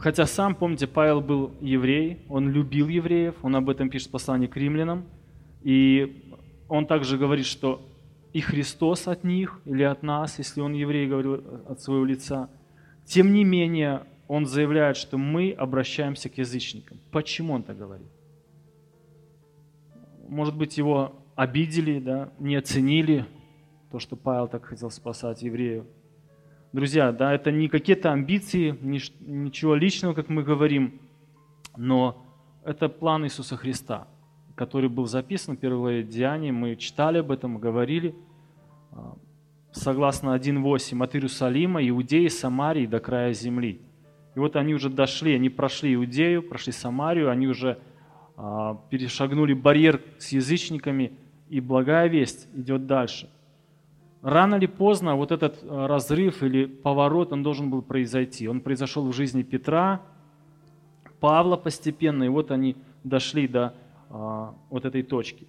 Хотя 0.06 0.24
сам, 0.26 0.54
помните, 0.54 0.86
Павел 0.86 1.20
был 1.20 1.50
еврей, 1.60 2.18
он 2.28 2.48
любил 2.48 2.86
евреев, 2.86 3.34
он 3.42 3.56
об 3.56 3.68
этом 3.68 3.90
пишет 3.90 4.06
в 4.06 4.12
послании 4.12 4.46
к 4.46 4.56
римлянам, 4.56 5.04
и 5.62 6.32
он 6.68 6.86
также 6.86 7.18
говорит, 7.18 7.44
что 7.44 7.84
и 8.32 8.40
Христос 8.40 9.08
от 9.08 9.24
них 9.24 9.60
или 9.64 9.82
от 9.82 10.04
нас, 10.04 10.38
если 10.38 10.60
он 10.60 10.74
еврей, 10.74 11.08
говорил 11.08 11.42
от 11.68 11.80
своего 11.80 12.04
лица. 12.04 12.48
Тем 13.04 13.32
не 13.32 13.42
менее, 13.42 14.04
он 14.28 14.46
заявляет, 14.46 14.96
что 14.96 15.18
мы 15.18 15.50
обращаемся 15.50 16.28
к 16.28 16.38
язычникам. 16.38 17.00
Почему 17.10 17.54
он 17.54 17.64
так 17.64 17.76
говорит? 17.76 18.06
Может 20.28 20.56
быть, 20.56 20.78
его 20.78 21.16
обидели, 21.34 21.98
да, 21.98 22.32
не 22.38 22.54
оценили 22.54 23.26
то, 23.90 23.98
что 23.98 24.14
Павел 24.14 24.46
так 24.46 24.66
хотел 24.66 24.92
спасать 24.92 25.42
евреев. 25.42 25.84
Друзья, 26.76 27.10
да, 27.10 27.32
это 27.32 27.50
не 27.50 27.68
какие-то 27.68 28.12
амбиции, 28.12 28.76
ничего 29.20 29.74
личного, 29.74 30.12
как 30.12 30.28
мы 30.28 30.42
говорим, 30.42 31.00
но 31.74 32.22
это 32.66 32.90
план 32.90 33.24
Иисуса 33.24 33.56
Христа, 33.56 34.06
который 34.54 34.90
был 34.90 35.06
записан 35.06 35.56
в 35.56 35.58
первой 35.58 35.78
главе 35.78 36.02
Деяний. 36.02 36.50
Мы 36.50 36.76
читали 36.76 37.16
об 37.16 37.30
этом, 37.30 37.56
говорили– 37.56 38.14
а, 38.92 39.16
согласно 39.72 40.36
1.8, 40.36 41.02
от 41.02 41.14
Иерусалима, 41.14 41.88
Иудеи, 41.88 42.28
Самарии 42.28 42.84
до 42.84 43.00
края 43.00 43.32
земли. 43.32 43.80
И 44.34 44.38
вот 44.38 44.54
они 44.56 44.74
уже 44.74 44.90
дошли, 44.90 45.34
они 45.34 45.48
прошли 45.48 45.94
Иудею, 45.94 46.42
прошли 46.42 46.74
Самарию, 46.74 47.30
они 47.30 47.46
уже 47.46 47.78
а, 48.36 48.78
перешагнули 48.90 49.54
барьер 49.54 50.02
с 50.18 50.28
язычниками, 50.28 51.12
и 51.48 51.60
благая 51.60 52.08
весть 52.08 52.48
идет 52.54 52.86
дальше. 52.86 53.30
Рано 54.22 54.56
или 54.56 54.66
поздно 54.66 55.16
вот 55.16 55.30
этот 55.30 55.58
а, 55.62 55.86
разрыв 55.86 56.42
или 56.42 56.66
поворот, 56.66 57.32
он 57.32 57.42
должен 57.42 57.70
был 57.70 57.82
произойти. 57.82 58.48
Он 58.48 58.60
произошел 58.60 59.06
в 59.06 59.12
жизни 59.12 59.42
Петра, 59.42 60.02
Павла 61.20 61.56
постепенно, 61.56 62.24
и 62.24 62.28
вот 62.28 62.50
они 62.50 62.76
дошли 63.04 63.48
до 63.48 63.74
а, 64.10 64.54
вот 64.70 64.84
этой 64.84 65.02
точки. 65.02 65.46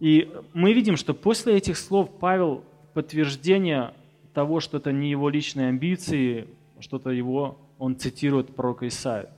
И 0.00 0.32
мы 0.54 0.72
видим, 0.72 0.96
что 0.96 1.14
после 1.14 1.56
этих 1.56 1.76
слов 1.76 2.10
Павел 2.18 2.64
подтверждение 2.94 3.92
того, 4.32 4.60
что 4.60 4.76
это 4.78 4.92
не 4.92 5.10
его 5.10 5.28
личные 5.28 5.68
амбиции, 5.68 6.48
что-то 6.80 7.10
его, 7.10 7.58
он 7.78 7.96
цитирует 7.96 8.54
пророка 8.54 8.86
Исаия, 8.86 9.30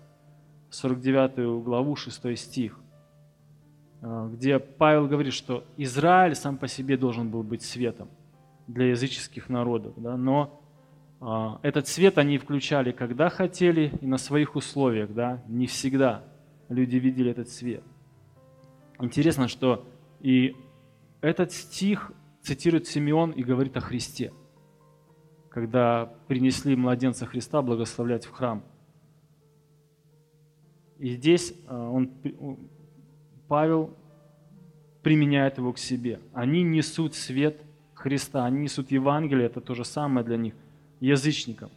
49 0.71 1.65
главу, 1.65 1.97
6 1.97 2.39
стих, 2.39 2.79
где 4.03 4.59
Павел 4.59 5.07
говорит, 5.07 5.35
что 5.35 5.65
Израиль 5.77 6.35
сам 6.35 6.57
по 6.57 6.69
себе 6.69 6.97
должен 6.97 7.31
был 7.31 7.43
быть 7.43 7.63
светом 7.63 8.09
для 8.67 8.87
языческих 8.87 9.49
народов, 9.49 9.95
да, 9.97 10.17
но 10.17 10.63
а, 11.21 11.61
этот 11.63 11.87
свет 11.87 12.17
они 12.17 12.39
включали, 12.39 12.93
когда 12.93 13.29
хотели 13.29 13.93
и 14.01 14.07
на 14.07 14.17
своих 14.17 14.57
условиях, 14.57 15.13
да, 15.13 15.43
не 15.49 15.67
всегда 15.67 16.25
люди 16.69 16.97
видели 16.97 17.31
этот 17.31 17.51
свет. 17.51 17.83
Интересно, 18.99 19.49
что 19.49 19.87
и 20.21 20.57
этот 21.21 21.53
стих 21.53 22.13
цитирует 22.43 22.87
Симеон 22.87 23.33
и 23.33 23.43
говорит 23.43 23.77
о 23.77 23.81
Христе, 23.81 24.33
когда 25.51 26.07
принесли 26.27 26.75
младенца 26.75 27.27
Христа 27.27 27.61
благословлять 27.61 28.25
в 28.25 28.31
храм. 28.31 28.63
И 30.99 31.11
здесь 31.17 31.55
э, 31.67 31.75
он, 31.75 32.11
Павел 33.51 33.91
применяет 35.03 35.59
его 35.59 35.73
к 35.73 35.79
себе. 35.79 36.21
Они 36.33 36.63
несут 36.63 37.17
свет 37.17 37.61
Христа, 37.95 38.45
они 38.45 38.61
несут 38.61 38.93
Евангелие, 38.93 39.47
это 39.47 39.61
то 39.61 39.75
же 39.75 39.85
самое 39.85 40.25
для 40.25 40.37
них, 40.37 40.55
язычникам. 41.01 41.69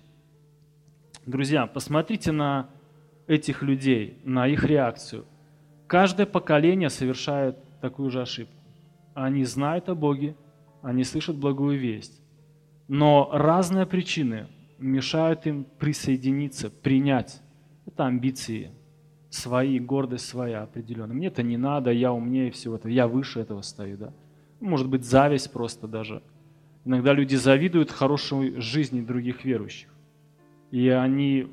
Друзья, 1.25 1.65
посмотрите 1.65 2.31
на 2.31 2.69
этих 3.25 3.63
людей, 3.63 4.19
на 4.23 4.47
их 4.47 4.65
реакцию. 4.65 5.25
Каждое 5.87 6.27
поколение 6.27 6.91
совершает 6.91 7.57
такую 7.81 8.11
же 8.11 8.21
ошибку. 8.21 8.53
Они 9.15 9.43
знают 9.43 9.89
о 9.89 9.95
Боге, 9.95 10.35
они 10.83 11.03
слышат 11.03 11.37
благую 11.37 11.79
весть, 11.79 12.21
но 12.87 13.31
разные 13.33 13.87
причины 13.87 14.45
мешают 14.77 15.47
им 15.47 15.65
присоединиться, 15.79 16.69
принять. 16.69 17.41
Это 17.87 18.05
амбиции 18.05 18.69
свои, 19.33 19.79
гордость 19.79 20.27
своя 20.27 20.63
определенная. 20.63 21.15
Мне 21.15 21.27
это 21.27 21.43
не 21.43 21.57
надо, 21.57 21.91
я 21.91 22.11
умнее 22.13 22.51
всего 22.51 22.75
этого, 22.75 22.91
я 22.91 23.07
выше 23.07 23.39
этого 23.39 23.61
стою. 23.61 23.97
Да? 23.97 24.13
Может 24.59 24.87
быть, 24.87 25.03
зависть 25.03 25.51
просто 25.51 25.87
даже. 25.87 26.21
Иногда 26.85 27.13
люди 27.13 27.35
завидуют 27.35 27.91
хорошей 27.91 28.59
жизни 28.59 29.01
других 29.01 29.45
верующих. 29.45 29.89
И 30.71 30.89
они, 30.89 31.47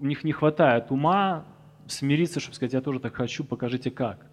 у 0.00 0.06
них 0.06 0.24
не 0.24 0.32
хватает 0.32 0.90
ума 0.90 1.44
смириться, 1.86 2.40
чтобы 2.40 2.54
сказать, 2.54 2.72
я 2.72 2.80
тоже 2.80 3.00
так 3.00 3.14
хочу, 3.14 3.44
покажите 3.44 3.90
как 3.90 4.26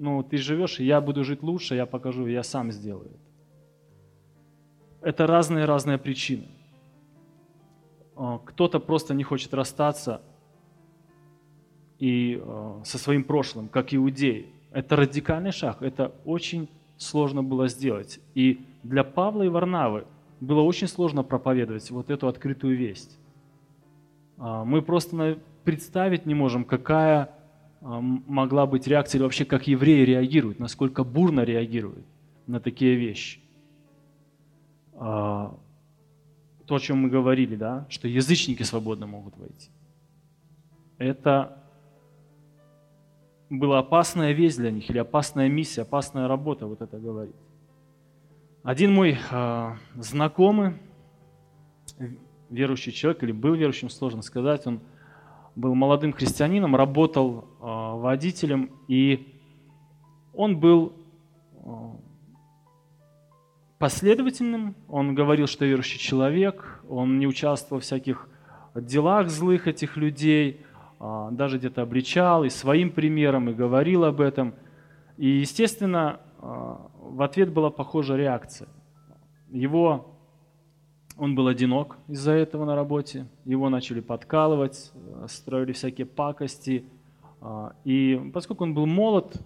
ну, 0.00 0.22
ты 0.22 0.38
живешь, 0.38 0.80
я 0.80 1.00
буду 1.00 1.24
жить 1.24 1.42
лучше, 1.42 1.74
я 1.74 1.86
покажу, 1.86 2.26
я 2.26 2.42
сам 2.42 2.72
сделаю 2.72 3.10
это. 3.10 5.08
Это 5.08 5.26
разные-разные 5.26 5.98
причины. 5.98 6.48
А, 8.16 8.38
кто-то 8.38 8.80
просто 8.80 9.14
не 9.14 9.24
хочет 9.24 9.52
расстаться 9.52 10.22
и 12.00 12.40
а, 12.42 12.80
со 12.84 12.98
своим 12.98 13.22
прошлым, 13.22 13.68
как 13.68 13.94
иудеи. 13.94 14.46
Это 14.72 14.96
радикальный 14.96 15.52
шаг, 15.52 15.82
это 15.82 16.12
очень 16.24 16.68
сложно 16.96 17.42
было 17.42 17.68
сделать. 17.68 18.18
И 18.34 18.64
для 18.82 19.04
Павла 19.04 19.42
и 19.42 19.48
Варнавы 19.48 20.06
было 20.40 20.62
очень 20.62 20.88
сложно 20.88 21.22
проповедовать 21.22 21.90
вот 21.90 22.10
эту 22.10 22.26
открытую 22.26 22.76
весть. 22.76 23.18
А, 24.38 24.64
мы 24.64 24.82
просто 24.82 25.38
представить 25.64 26.26
не 26.26 26.34
можем, 26.34 26.64
какая 26.64 27.30
а, 27.82 28.00
могла 28.00 28.66
быть 28.66 28.86
реакция, 28.86 29.18
или 29.18 29.24
вообще 29.24 29.44
как 29.44 29.66
евреи 29.66 30.04
реагируют, 30.04 30.58
насколько 30.58 31.04
бурно 31.04 31.40
реагируют 31.40 32.06
на 32.46 32.60
такие 32.60 32.96
вещи. 32.96 33.40
А, 34.94 35.54
то, 36.66 36.74
о 36.76 36.80
чем 36.80 36.98
мы 36.98 37.10
говорили, 37.10 37.56
да, 37.56 37.86
что 37.90 38.08
язычники 38.08 38.62
свободно 38.62 39.06
могут 39.06 39.36
войти. 39.36 39.70
Это 40.98 41.59
была 43.50 43.80
опасная 43.80 44.32
весть 44.32 44.58
для 44.58 44.70
них, 44.70 44.88
или 44.88 44.98
опасная 44.98 45.48
миссия, 45.48 45.82
опасная 45.82 46.28
работа, 46.28 46.66
вот 46.66 46.80
это 46.80 46.98
говорить. 46.98 47.34
Один 48.62 48.94
мой 48.94 49.18
э, 49.30 49.72
знакомый, 49.96 50.74
верующий 52.48 52.92
человек, 52.92 53.22
или 53.24 53.32
был 53.32 53.54
верующим, 53.54 53.90
сложно 53.90 54.22
сказать, 54.22 54.66
он 54.66 54.80
был 55.56 55.74
молодым 55.74 56.12
христианином, 56.12 56.76
работал 56.76 57.44
э, 57.60 57.64
водителем, 57.64 58.70
и 58.86 59.34
он 60.32 60.60
был 60.60 60.92
э, 61.54 61.90
последовательным, 63.78 64.76
он 64.88 65.14
говорил, 65.14 65.48
что 65.48 65.64
верующий 65.64 65.98
человек, 65.98 66.82
он 66.88 67.18
не 67.18 67.26
участвовал 67.26 67.80
в 67.80 67.84
всяких 67.84 68.28
делах 68.76 69.28
злых 69.28 69.66
этих 69.66 69.96
людей, 69.96 70.60
даже 71.00 71.58
где-то 71.58 71.82
обличал 71.82 72.44
и 72.44 72.50
своим 72.50 72.90
примером, 72.90 73.48
и 73.48 73.54
говорил 73.54 74.04
об 74.04 74.20
этом. 74.20 74.54
И, 75.16 75.26
естественно, 75.26 76.20
в 76.38 77.22
ответ 77.22 77.52
была 77.52 77.70
похожая 77.70 78.18
реакция. 78.18 78.68
Его 79.50 80.14
он 81.16 81.34
был 81.34 81.48
одинок 81.48 81.98
из-за 82.08 82.32
этого 82.32 82.64
на 82.64 82.74
работе. 82.74 83.26
Его 83.44 83.68
начали 83.68 84.00
подкалывать, 84.00 84.92
строили 85.26 85.72
всякие 85.72 86.06
пакости, 86.06 86.84
А, 87.40 87.72
и 87.84 88.30
поскольку 88.34 88.64
он 88.64 88.74
был 88.74 88.86
молод, 88.86 89.40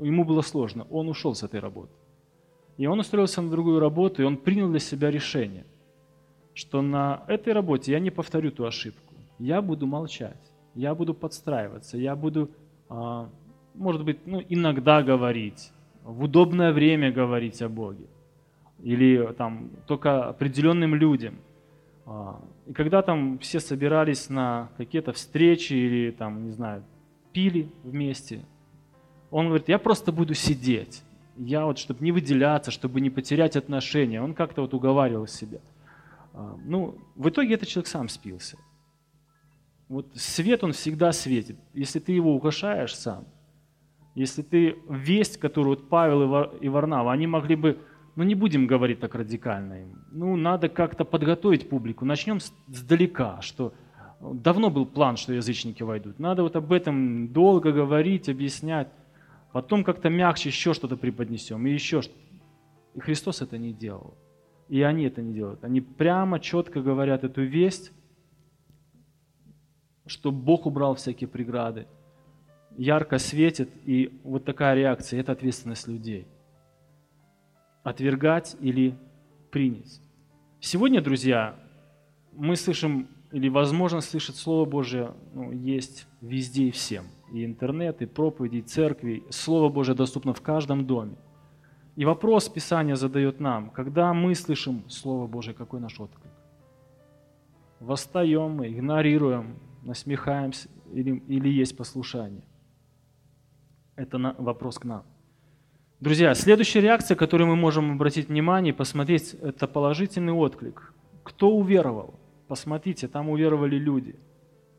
ему 0.00 0.24
было 0.24 0.42
сложно, 0.42 0.86
он 0.90 1.08
ушел 1.08 1.34
с 1.34 1.42
этой 1.42 1.60
работы. 1.60 1.92
И 2.76 2.86
он 2.86 2.98
устроился 2.98 3.42
на 3.42 3.50
другую 3.50 3.78
работу, 3.78 4.22
и 4.22 4.24
он 4.24 4.36
принял 4.36 4.68
для 4.68 4.80
себя 4.80 5.10
решение, 5.10 5.64
что 6.54 6.82
на 6.82 7.24
этой 7.28 7.52
работе 7.52 7.92
я 7.92 8.00
не 8.00 8.10
повторю 8.10 8.50
ту 8.50 8.64
ошибку. 8.64 9.14
Я 9.38 9.62
буду 9.62 9.86
молчать, 9.86 10.49
я 10.80 10.94
буду 10.94 11.14
подстраиваться, 11.14 11.98
я 11.98 12.16
буду, 12.16 12.50
а, 12.88 13.28
может 13.74 14.04
быть, 14.04 14.26
ну, 14.26 14.42
иногда 14.48 15.02
говорить, 15.02 15.72
в 16.04 16.24
удобное 16.24 16.72
время 16.72 17.12
говорить 17.12 17.60
о 17.62 17.68
Боге. 17.68 18.06
Или 18.82 19.34
там 19.36 19.70
только 19.86 20.24
определенным 20.24 20.94
людям. 20.94 21.34
А, 22.06 22.40
и 22.66 22.72
когда 22.72 23.02
там 23.02 23.38
все 23.38 23.60
собирались 23.60 24.30
на 24.30 24.70
какие-то 24.78 25.12
встречи 25.12 25.74
или 25.74 26.10
там, 26.10 26.44
не 26.44 26.50
знаю, 26.50 26.82
пили 27.32 27.68
вместе, 27.84 28.40
он 29.30 29.46
говорит, 29.48 29.68
я 29.68 29.78
просто 29.78 30.12
буду 30.12 30.34
сидеть. 30.34 31.02
Я 31.36 31.66
вот, 31.66 31.78
чтобы 31.78 32.02
не 32.02 32.12
выделяться, 32.12 32.70
чтобы 32.70 33.00
не 33.00 33.10
потерять 33.10 33.54
отношения. 33.56 34.22
Он 34.22 34.34
как-то 34.34 34.62
вот 34.62 34.72
уговаривал 34.72 35.26
себя. 35.26 35.60
А, 36.32 36.56
ну, 36.64 36.96
в 37.16 37.28
итоге 37.28 37.54
этот 37.54 37.68
человек 37.68 37.86
сам 37.86 38.08
спился. 38.08 38.56
Вот 39.90 40.06
свет, 40.14 40.62
он 40.62 40.72
всегда 40.72 41.10
светит. 41.10 41.58
Если 41.74 41.98
ты 41.98 42.12
его 42.12 42.32
угошаешь 42.32 42.94
сам, 42.94 43.24
если 44.14 44.42
ты 44.42 44.76
весть, 44.88 45.38
которую 45.38 45.76
вот 45.76 45.88
Павел 45.88 46.44
и 46.44 46.68
Варнава, 46.68 47.12
они 47.12 47.26
могли 47.26 47.56
бы, 47.56 47.76
ну 48.14 48.22
не 48.22 48.36
будем 48.36 48.68
говорить 48.68 49.00
так 49.00 49.16
радикально 49.16 49.82
им, 49.82 50.04
ну 50.12 50.36
надо 50.36 50.68
как-то 50.68 51.04
подготовить 51.04 51.68
публику. 51.68 52.04
Начнем 52.04 52.38
сдалека, 52.68 53.42
что 53.42 53.74
давно 54.20 54.70
был 54.70 54.86
план, 54.86 55.16
что 55.16 55.32
язычники 55.32 55.82
войдут. 55.82 56.20
Надо 56.20 56.44
вот 56.44 56.54
об 56.54 56.72
этом 56.72 57.32
долго 57.32 57.72
говорить, 57.72 58.28
объяснять. 58.28 58.86
Потом 59.50 59.82
как-то 59.82 60.08
мягче 60.08 60.50
еще 60.50 60.72
что-то 60.72 60.96
преподнесем, 60.96 61.66
и 61.66 61.72
еще 61.72 62.00
что-то. 62.00 62.20
И 62.94 63.00
Христос 63.00 63.42
это 63.42 63.58
не 63.58 63.72
делал. 63.72 64.14
И 64.68 64.82
они 64.82 65.02
это 65.06 65.20
не 65.20 65.34
делают. 65.34 65.64
Они 65.64 65.80
прямо, 65.80 66.38
четко 66.38 66.80
говорят 66.80 67.24
эту 67.24 67.42
весть, 67.42 67.90
что 70.06 70.30
Бог 70.32 70.66
убрал 70.66 70.94
всякие 70.94 71.28
преграды, 71.28 71.86
ярко 72.76 73.18
светит, 73.18 73.70
и 73.84 74.20
вот 74.24 74.44
такая 74.44 74.74
реакция– 74.74 75.20
это 75.20 75.32
ответственность 75.32 75.88
людей. 75.88 76.26
Отвергать 77.82 78.56
или 78.60 78.94
принять. 79.50 80.00
Сегодня, 80.60 81.00
друзья, 81.00 81.54
мы 82.32 82.56
слышим, 82.56 83.08
или 83.32 83.48
возможно 83.48 84.00
слышать 84.00 84.36
Слово 84.36 84.68
Божье 84.68 85.14
ну, 85.34 85.52
есть 85.52 86.06
везде 86.20 86.64
и 86.64 86.70
всем. 86.70 87.06
И 87.32 87.44
интернет, 87.44 88.02
и 88.02 88.06
проповеди, 88.06 88.56
и 88.56 88.62
церкви. 88.62 89.24
Слово 89.30 89.68
Божье 89.68 89.94
доступно 89.94 90.34
в 90.34 90.42
каждом 90.42 90.86
доме. 90.86 91.16
И 91.96 92.04
вопрос 92.04 92.48
Писания 92.48 92.94
задает 92.94 93.40
нам, 93.40 93.70
когда 93.70 94.12
мы 94.12 94.34
слышим 94.34 94.88
Слово 94.88 95.26
Божье, 95.26 95.54
какой 95.54 95.80
наш 95.80 95.98
отклик? 96.00 96.32
Восстаем 97.78 98.64
игнорируем, 98.64 99.58
насмехаемся 99.82 100.68
или, 100.92 101.22
или 101.28 101.48
есть 101.48 101.76
послушание? 101.76 102.42
Это 103.96 104.18
на, 104.18 104.34
вопрос 104.38 104.78
к 104.78 104.84
нам. 104.84 105.04
Друзья, 106.00 106.34
следующая 106.34 106.80
реакция, 106.80 107.14
которую 107.14 107.48
мы 107.48 107.56
можем 107.56 107.92
обратить 107.92 108.28
внимание 108.28 108.72
посмотреть, 108.72 109.34
это 109.34 109.66
положительный 109.66 110.32
отклик. 110.32 110.94
Кто 111.22 111.54
уверовал? 111.54 112.14
Посмотрите, 112.48 113.06
там 113.06 113.28
уверовали 113.28 113.76
люди. 113.76 114.16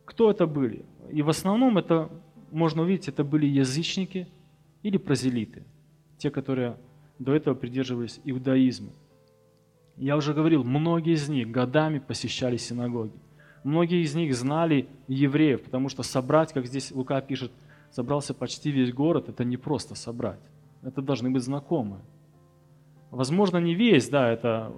Кто 0.05 0.31
это 0.31 0.47
были? 0.47 0.83
И 1.11 1.21
в 1.21 1.29
основном 1.29 1.77
это, 1.77 2.09
можно 2.49 2.81
увидеть, 2.81 3.07
это 3.07 3.23
были 3.23 3.45
язычники 3.45 4.27
или 4.81 4.97
прозелиты, 4.97 5.63
те, 6.17 6.31
которые 6.31 6.77
до 7.19 7.35
этого 7.35 7.53
придерживались 7.53 8.19
иудаизма. 8.23 8.91
Я 9.97 10.17
уже 10.17 10.33
говорил, 10.33 10.63
многие 10.63 11.13
из 11.13 11.29
них 11.29 11.51
годами 11.51 11.99
посещали 11.99 12.57
синагоги. 12.57 13.13
Многие 13.63 14.01
из 14.03 14.15
них 14.15 14.33
знали 14.35 14.87
евреев, 15.07 15.63
потому 15.63 15.89
что 15.89 16.03
собрать, 16.03 16.51
как 16.53 16.65
здесь 16.65 16.91
Лука 16.91 17.21
пишет, 17.21 17.51
собрался 17.91 18.33
почти 18.33 18.71
весь 18.71 18.93
город, 18.93 19.29
это 19.29 19.43
не 19.43 19.57
просто 19.57 19.95
собрать. 19.95 20.39
Это 20.81 21.01
должны 21.01 21.29
быть 21.29 21.43
знакомые. 21.43 22.01
Возможно, 23.11 23.57
не 23.57 23.75
весь, 23.75 24.09
да, 24.09 24.31
это 24.31 24.73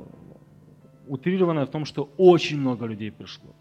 утрированное 1.07 1.65
в 1.65 1.69
том, 1.69 1.85
что 1.85 2.09
очень 2.17 2.59
много 2.59 2.85
людей 2.85 3.11
пришло. 3.11 3.55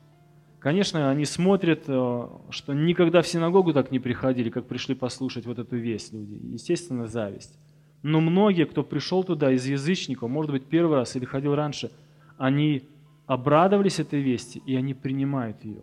Конечно, 0.58 1.11
они 1.11 1.24
смотрят, 1.24 1.85
э, 1.88 2.28
что 2.50 2.72
никогда 2.72 3.20
в 3.20 3.26
синагогу 3.26 3.72
так 3.72 3.90
не 3.90 3.98
приходили, 3.98 4.48
как 4.48 4.66
пришли 4.66 4.94
послушать 4.94 5.44
вот 5.44 5.58
эту 5.58 5.76
весть 5.76 6.12
люди. 6.12 6.38
Естественно, 6.52 7.06
зависть. 7.06 7.58
Но 8.02 8.20
многие, 8.20 8.64
кто 8.66 8.85
пришел 8.85 9.24
туда 9.24 9.52
из 9.52 9.66
язычников, 9.66 10.30
может 10.30 10.52
быть, 10.52 10.66
первый 10.66 10.96
раз 10.96 11.16
или 11.16 11.24
ходил 11.24 11.54
раньше, 11.54 11.90
они 12.38 12.85
обрадовались 13.26 13.98
этой 13.98 14.20
вести, 14.20 14.62
и 14.66 14.76
они 14.76 14.94
принимают 14.94 15.64
ее. 15.64 15.82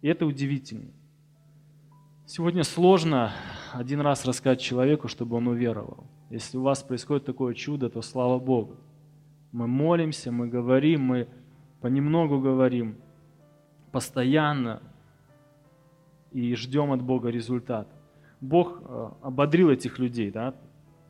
И 0.00 0.08
это 0.08 0.26
удивительно. 0.26 0.90
Сегодня 2.26 2.62
сложно 2.62 3.32
один 3.72 4.00
раз 4.00 4.24
рассказать 4.24 4.60
человеку, 4.60 5.08
чтобы 5.08 5.36
он 5.36 5.48
уверовал. 5.48 6.04
Если 6.30 6.58
у 6.58 6.62
вас 6.62 6.82
происходит 6.82 7.24
такое 7.24 7.54
чудо, 7.54 7.88
то 7.88 8.02
слава 8.02 8.38
Богу. 8.38 8.76
Мы 9.50 9.66
молимся, 9.66 10.30
мы 10.30 10.46
говорим, 10.46 11.02
мы 11.02 11.28
понемногу 11.80 12.38
говорим, 12.38 12.96
постоянно 13.92 14.82
и 16.32 16.54
ждем 16.54 16.92
от 16.92 17.02
Бога 17.02 17.30
результат. 17.30 17.88
Бог 18.40 18.82
э, 18.82 19.10
ободрил 19.22 19.70
этих 19.70 19.98
людей, 19.98 20.30
да? 20.30 20.54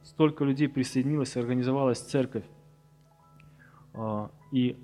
столько 0.02 0.44
людей 0.44 0.68
присоединилось, 0.68 1.36
организовалась 1.36 1.98
церковь. 1.98 2.44
Э, 3.94 4.28
и 4.52 4.76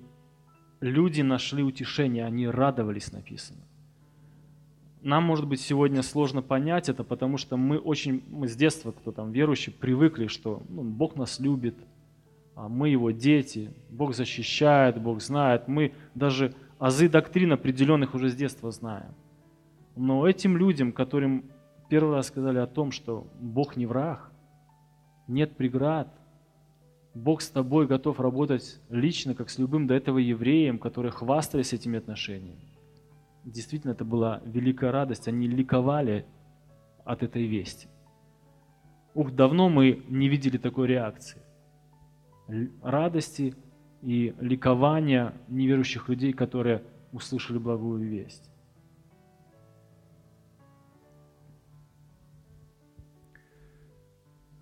люди 0.85 1.21
нашли 1.21 1.63
утешение, 1.63 2.25
они 2.25 2.47
радовались, 2.47 3.11
написано. 3.11 3.59
Нам, 5.01 5.23
может 5.23 5.47
быть, 5.47 5.61
сегодня 5.61 6.01
сложно 6.01 6.41
понять 6.41 6.89
это, 6.89 7.03
потому 7.03 7.37
что 7.37 7.57
мы 7.57 7.77
очень, 7.77 8.23
мы 8.29 8.47
с 8.47 8.55
детства, 8.55 8.91
кто 8.91 9.11
там 9.11 9.31
верующий, 9.31 9.71
привыкли, 9.71 10.27
что 10.27 10.63
ну, 10.69 10.81
Бог 10.81 11.15
нас 11.15 11.39
любит, 11.39 11.75
а 12.55 12.67
мы 12.67 12.89
Его 12.89 13.11
дети, 13.11 13.71
Бог 13.89 14.15
защищает, 14.15 14.99
Бог 14.99 15.21
знает. 15.21 15.67
Мы 15.67 15.93
даже 16.15 16.55
азы 16.79 17.07
доктрин 17.07 17.51
определенных 17.51 18.15
уже 18.15 18.29
с 18.29 18.35
детства 18.35 18.71
знаем. 18.71 19.13
Но 19.95 20.27
этим 20.27 20.57
людям, 20.57 20.91
которым 20.91 21.45
первый 21.89 22.15
раз 22.15 22.27
сказали 22.27 22.57
о 22.57 22.67
том, 22.67 22.91
что 22.91 23.27
Бог 23.39 23.75
не 23.75 23.85
враг, 23.85 24.31
нет 25.27 25.55
преград– 25.55 26.07
Бог 27.15 27.41
с 27.41 27.49
тобой 27.49 27.87
готов 27.87 28.19
работать 28.19 28.81
лично, 28.89 29.35
как 29.35 29.49
с 29.49 29.57
любым 29.57 29.87
до 29.87 29.93
этого 29.93 30.17
евреем, 30.17 30.77
которые 30.77 31.13
хвастались 31.13 31.71
этими 31.71 31.97
отношениями. 31.97 32.59
Действительно, 33.45 33.91
это 33.91 34.03
была 34.03 34.41
великая 34.45 34.91
радость, 34.91 35.29
они 35.29 35.47
ликовали 35.47 36.25
от 37.05 37.23
этой 37.23 37.45
вести. 37.45 37.87
Ух, 39.13 39.31
давно 39.31 39.69
мы 39.69 40.03
не 40.09 40.27
видели 40.27 40.57
такой 40.57 40.87
реакции. 40.87 41.41
Радости 42.83 43.55
и 44.01 44.35
ликования 44.41 45.33
неверующих 45.47 46.09
людей, 46.09 46.33
которые 46.33 46.83
услышали 47.13 47.57
благую 47.57 48.03
весть. 48.09 48.51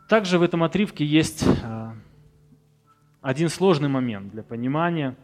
Также 0.07 0.37
в 0.37 0.43
этом 0.43 0.61
отрывке 0.61 1.03
есть 1.03 1.43
а, 1.63 1.95
один 3.23 3.47
сложный 3.47 3.87
момент 3.87 4.31
для 4.31 4.43
понимания. 4.43 5.15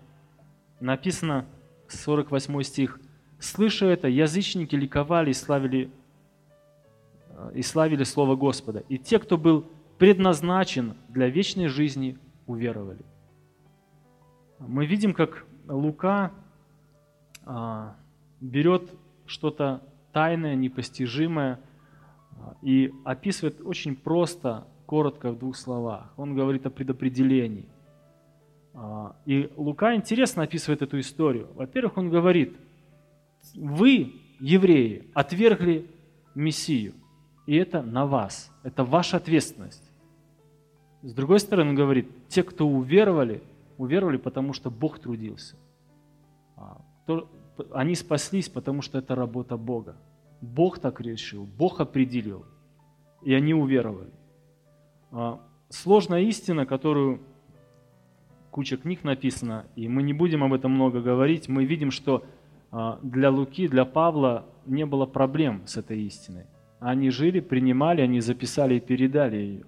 Написано, 0.80 1.46
48 1.90 2.64
стих, 2.64 3.00
«Слыша 3.40 3.86
это, 3.88 4.08
язычники 4.08 4.74
ликовали 4.74 5.32
и 5.32 5.34
славили, 5.34 5.92
э, 7.30 7.52
и 7.56 7.62
славили 7.62 8.06
Слово 8.06 8.38
Господа, 8.38 8.84
и 8.88 8.98
те, 8.98 9.20
кто 9.20 9.38
был 9.38 9.66
предназначен 9.98 10.96
для 11.10 11.28
вечной 11.28 11.68
жизни, 11.68 12.18
уверовали». 12.48 13.04
Мы 14.60 14.86
видим, 14.86 15.14
как 15.14 15.46
Лука 15.68 16.32
а, 17.46 17.96
берет 18.40 18.90
что-то 19.26 19.82
тайное, 20.14 20.56
непостижимое 20.56 21.60
и 22.62 22.94
описывает 23.04 23.62
очень 23.62 23.96
просто, 23.96 24.68
коротко 24.86 25.32
в 25.32 25.40
двух 25.40 25.56
словах. 25.56 26.14
Он 26.18 26.34
говорит 26.34 26.66
о 26.66 26.70
предопределении– 26.70 27.66
и 29.26 29.52
Лука 29.58 29.96
интересно 29.96 30.44
описывает 30.44 30.82
эту 30.82 31.00
историю. 31.00 31.48
Во-первых, 31.56 31.98
он 31.98 32.10
говорит, 32.10 32.56
вы, 33.56 34.14
евреи, 34.40 35.10
отвергли 35.14 35.90
Мессию, 36.36 36.94
и 37.46 37.56
это 37.56 37.82
на 37.82 38.06
вас, 38.06 38.52
это 38.64 38.84
ваша 38.84 39.18
ответственность. 39.18 39.84
С 41.02 41.14
другой 41.14 41.40
стороны, 41.40 41.72
он 41.72 41.76
говорит, 41.76 42.08
те, 42.28 42.44
кто 42.44 42.68
уверовали, 42.68 43.42
уверовали, 43.78 44.18
потому 44.18 44.54
что 44.54 44.70
Бог 44.70 45.00
трудился. 45.00 45.56
А, 46.58 46.82
они 47.72 47.96
спаслись, 47.96 48.50
потому 48.50 48.82
что 48.82 48.98
это 48.98 49.16
работа 49.16 49.58
Бога. 49.58 49.96
Бог 50.42 50.80
так 50.80 51.02
решил, 51.02 51.46
Бог 51.46 51.80
определил. 51.80 52.46
И 53.24 53.34
они 53.34 53.54
уверовали. 53.54 54.12
А, 55.12 55.40
сложная 55.70 56.22
истина, 56.22 56.66
которую 56.66 57.22
куча 58.52 58.78
книг 58.78 59.04
написано, 59.04 59.66
и 59.76 59.88
мы 59.88 60.04
не 60.04 60.14
будем 60.14 60.44
об 60.44 60.54
этом 60.54 60.72
много 60.72 61.02
говорить, 61.02 61.48
мы 61.48 61.66
видим, 61.66 61.92
что 61.92 62.24
а, 62.72 63.00
для 63.02 63.30
Луки, 63.30 63.68
для 63.68 63.86
Павла 63.86 64.46
не 64.66 64.86
было 64.86 65.06
проблем 65.06 65.64
с 65.66 65.78
этой 65.78 66.02
истиной. 66.04 66.46
Они 66.80 67.10
жили, 67.10 67.40
принимали, 67.40 68.02
они 68.02 68.22
записали 68.22 68.76
и 68.76 68.80
передали 68.80 69.38
ее. 69.38 69.66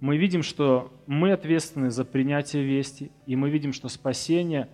Мы 0.00 0.16
видим, 0.16 0.42
что 0.42 0.92
мы 1.06 1.32
ответственны 1.32 1.90
за 1.90 2.04
принятие 2.04 2.64
вести, 2.64 3.12
и 3.26 3.36
мы 3.36 3.50
видим, 3.50 3.72
что 3.72 3.88
спасение 3.88 4.68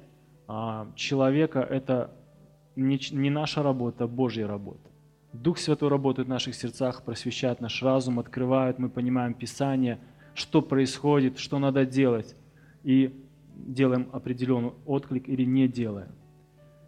а, 0.46 0.88
человека– 0.94 1.60
это 1.70 2.10
не 2.76 3.30
наша 3.30 3.62
работа, 3.62 4.04
а 4.04 4.08
Божья 4.08 4.46
работа. 4.46 4.88
Дух 5.32 5.58
Святой 5.58 5.90
работает 5.90 6.26
в 6.26 6.30
наших 6.30 6.54
сердцах, 6.54 7.02
просвещает 7.04 7.60
наш 7.60 7.82
разум, 7.82 8.18
открывает, 8.18 8.78
мы 8.78 8.88
понимаем 8.88 9.34
Писание, 9.34 9.98
что 10.34 10.62
происходит, 10.62 11.38
что 11.38 11.58
надо 11.58 11.84
делать, 11.84 12.34
и 12.88 13.14
делаем 13.54 14.08
определенный 14.12 14.72
отклик 14.86 15.28
или 15.28 15.44
не 15.44 15.68
делаем. 15.68 16.08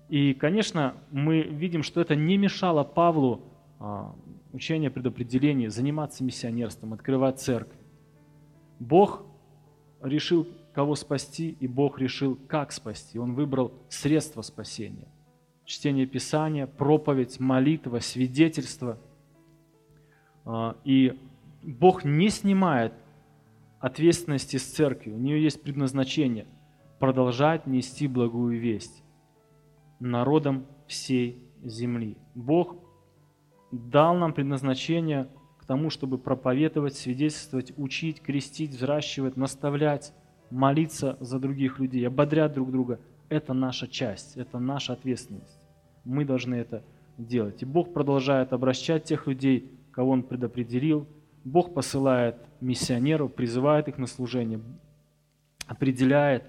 И, 0.09 0.33
конечно, 0.33 0.95
мы 1.11 1.43
видим, 1.43 1.83
что 1.83 2.01
это 2.01 2.17
не 2.17 2.39
мешало 2.39 2.85
Павлу 2.85 3.43
а, 3.79 4.17
учение 4.55 4.91
предопределений, 4.91 5.69
заниматься 5.69 6.25
миссионерством, 6.25 6.95
открывать 6.95 7.39
церковь. 7.39 7.77
Бог 8.79 9.27
решил, 10.01 10.49
кого 10.73 10.95
спасти, 10.95 11.55
и 11.61 11.69
Бог 11.69 11.99
решил, 11.99 12.39
как 12.49 12.73
спасти. 12.73 13.19
Он 13.19 13.35
выбрал 13.35 13.71
средства 13.91 14.41
спасения. 14.41 15.09
Чтение 15.67 16.07
Писания, 16.07 16.67
проповедь, 16.67 17.39
молитва, 17.39 17.99
свидетельство. 17.99 18.97
А, 20.47 20.77
и 20.83 21.21
Бог 21.63 22.05
не 22.05 22.31
снимает 22.31 22.95
ответственности 23.81 24.57
с 24.59 24.65
церкви. 24.65 25.11
У 25.11 25.19
нее 25.19 25.43
есть 25.43 25.63
предназначение 25.63 26.47
продолжать 26.99 27.67
нести 27.67 28.07
благую 28.07 28.61
весть 28.61 29.03
народам 29.99 30.67
всей 30.87 31.45
земли. 31.63 32.17
Бог 32.35 32.77
дал 33.73 34.17
нам 34.17 34.33
предназначение 34.33 35.29
к 35.59 35.65
тому, 35.65 35.91
чтобы 35.91 36.19
проповедовать, 36.19 36.95
свидетельствовать, 36.95 37.73
учить, 37.77 38.21
крестить, 38.21 38.71
взращивать, 38.71 39.37
наставлять, 39.37 40.13
молиться 40.51 41.17
за 41.21 41.39
других 41.39 41.79
людей, 41.79 42.07
ободрять 42.07 42.53
друг 42.55 42.71
друга. 42.71 43.01
Это 43.29 43.55
наша 43.55 43.87
часть, 43.87 44.37
это 44.37 44.59
наша 44.59 44.95
ответственность. 44.95 45.61
Мы 46.05 46.25
должны 46.25 46.57
это 46.57 46.83
делать. 47.17 47.63
И 47.63 47.67
Бог 47.67 47.93
продолжает 47.93 48.53
обращать 48.53 49.05
тех 49.05 49.27
людей, 49.27 49.71
кого 49.93 50.11
Он 50.11 50.23
предопределил. 50.23 51.07
Бог 51.45 51.75
посылает 51.75 52.37
миссионеров, 52.61 53.35
призывает 53.35 53.89
их 53.89 53.99
на 53.99 54.07
служение, 54.07 54.61
определяет 55.67 56.45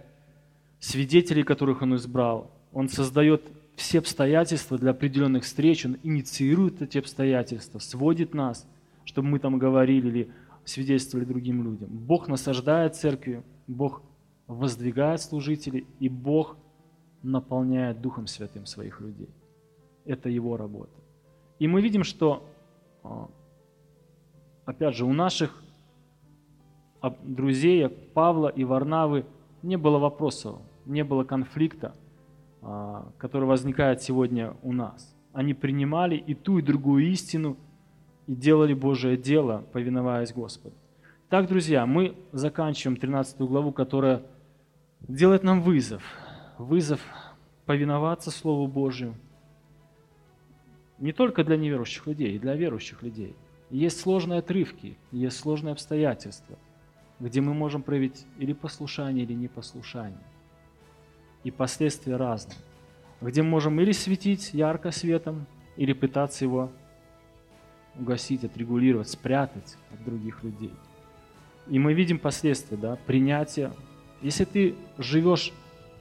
свидетелей, 0.79 1.43
которых 1.43 1.81
Он 1.81 1.95
избрал, 1.95 2.51
он 2.73 2.89
создает 2.89 3.43
все 3.75 3.99
обстоятельства 3.99 4.77
для 4.77 4.91
определенных 4.91 5.43
встреч, 5.43 5.85
Он 5.85 5.97
инициирует 6.03 6.81
эти 6.81 6.97
обстоятельства, 6.97 7.79
сводит 7.79 8.33
нас, 8.33 8.67
чтобы 9.05 9.29
мы 9.29 9.39
там 9.39 9.57
говорили 9.57 10.07
или 10.07 10.31
свидетельствовали 10.65 11.25
другим 11.25 11.63
людям. 11.63 11.89
Бог 11.89 12.27
насаждает 12.27 12.95
церкви, 12.95 13.43
Бог 13.67 14.03
воздвигает 14.47 15.21
служителей, 15.21 15.85
и 15.99 16.09
Бог 16.09 16.57
наполняет 17.23 18.01
Духом 18.01 18.27
Святым 18.27 18.65
своих 18.65 18.99
людей. 19.01 19.29
Это 20.05 20.29
Его 20.29 20.57
работа. 20.57 20.91
И 21.59 21.67
мы 21.67 21.81
видим, 21.81 22.03
что, 22.03 22.47
а, 23.03 23.29
опять 24.65 24.95
же, 24.95 25.05
у 25.05 25.13
наших 25.13 25.63
друзей 27.23 27.87
Павла 27.89 28.47
и 28.47 28.63
Варнавы 28.63 29.25
не 29.61 29.77
было 29.77 29.97
вопросов, 29.97 30.59
не 30.85 31.03
было 31.03 31.23
конфликта. 31.23 31.93
А, 32.63 33.11
который 33.17 33.45
возникает 33.45 34.03
сегодня 34.03 34.55
у 34.61 34.71
нас. 34.71 35.15
Они 35.33 35.53
принимали 35.53 36.15
и 36.15 36.35
ту, 36.35 36.59
и 36.59 36.61
другую 36.61 37.07
истину 37.07 37.57
и 38.27 38.35
делали 38.35 38.75
Божие 38.75 39.17
дело, 39.17 39.63
повиноваясь 39.73 40.31
Господу. 40.31 40.75
Так, 41.29 41.47
друзья, 41.47 41.85
мы 41.87 42.15
заканчиваем 42.33 42.97
13 42.97 43.39
главу, 43.39 43.71
которая 43.71 44.21
делает 44.99 45.43
нам 45.43 45.61
вызов. 45.61 46.03
Вызов 46.59 47.01
повиноваться 47.65 48.29
Слову 48.29 48.67
Божию. 48.67 49.15
Не 50.99 51.13
только 51.13 51.43
для 51.43 51.57
неверующих 51.57 52.05
людей, 52.05 52.35
и 52.35 52.39
для 52.39 52.55
верующих 52.55 53.01
людей. 53.01 53.35
Есть 53.71 54.01
сложные 54.01 54.39
отрывки, 54.39 54.97
есть 55.11 55.39
сложные 55.39 55.71
обстоятельства, 55.71 56.57
где 57.19 57.41
мы 57.41 57.53
можем 57.53 57.81
проявить 57.81 58.25
или 58.37 58.53
послушание, 58.53 59.23
или 59.23 59.33
непослушание 59.33 60.19
и 61.43 61.51
последствия 61.51 62.17
разные, 62.17 62.57
где 63.21 63.41
мы 63.41 63.49
можем 63.49 63.79
или 63.79 63.91
светить 63.91 64.53
ярко 64.53 64.91
светом, 64.91 65.47
или 65.77 65.93
пытаться 65.93 66.45
его 66.45 66.69
угасить, 67.97 68.43
отрегулировать, 68.43 69.09
спрятать 69.09 69.77
от 69.91 70.03
других 70.03 70.43
людей. 70.43 70.73
И 71.67 71.79
мы 71.79 71.93
видим 71.93 72.19
последствия, 72.19 72.77
да, 72.77 72.97
принятия. 73.05 73.71
Если 74.21 74.45
ты 74.45 74.75
живешь 74.97 75.51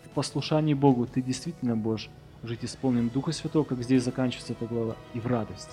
в 0.05 0.11
послушании 0.11 0.75
Богу, 0.75 1.07
ты 1.07 1.23
действительно 1.23 1.77
будешь 1.77 2.11
жить 2.43 2.65
исполненным 2.65 3.11
Духа 3.11 3.33
Святого, 3.33 3.65
как 3.65 3.83
здесь 3.83 4.03
заканчивается 4.03 4.55
эта 4.55 4.67
глава, 4.67 4.97
и 5.15 5.21
в 5.21 5.27
радости. 5.27 5.73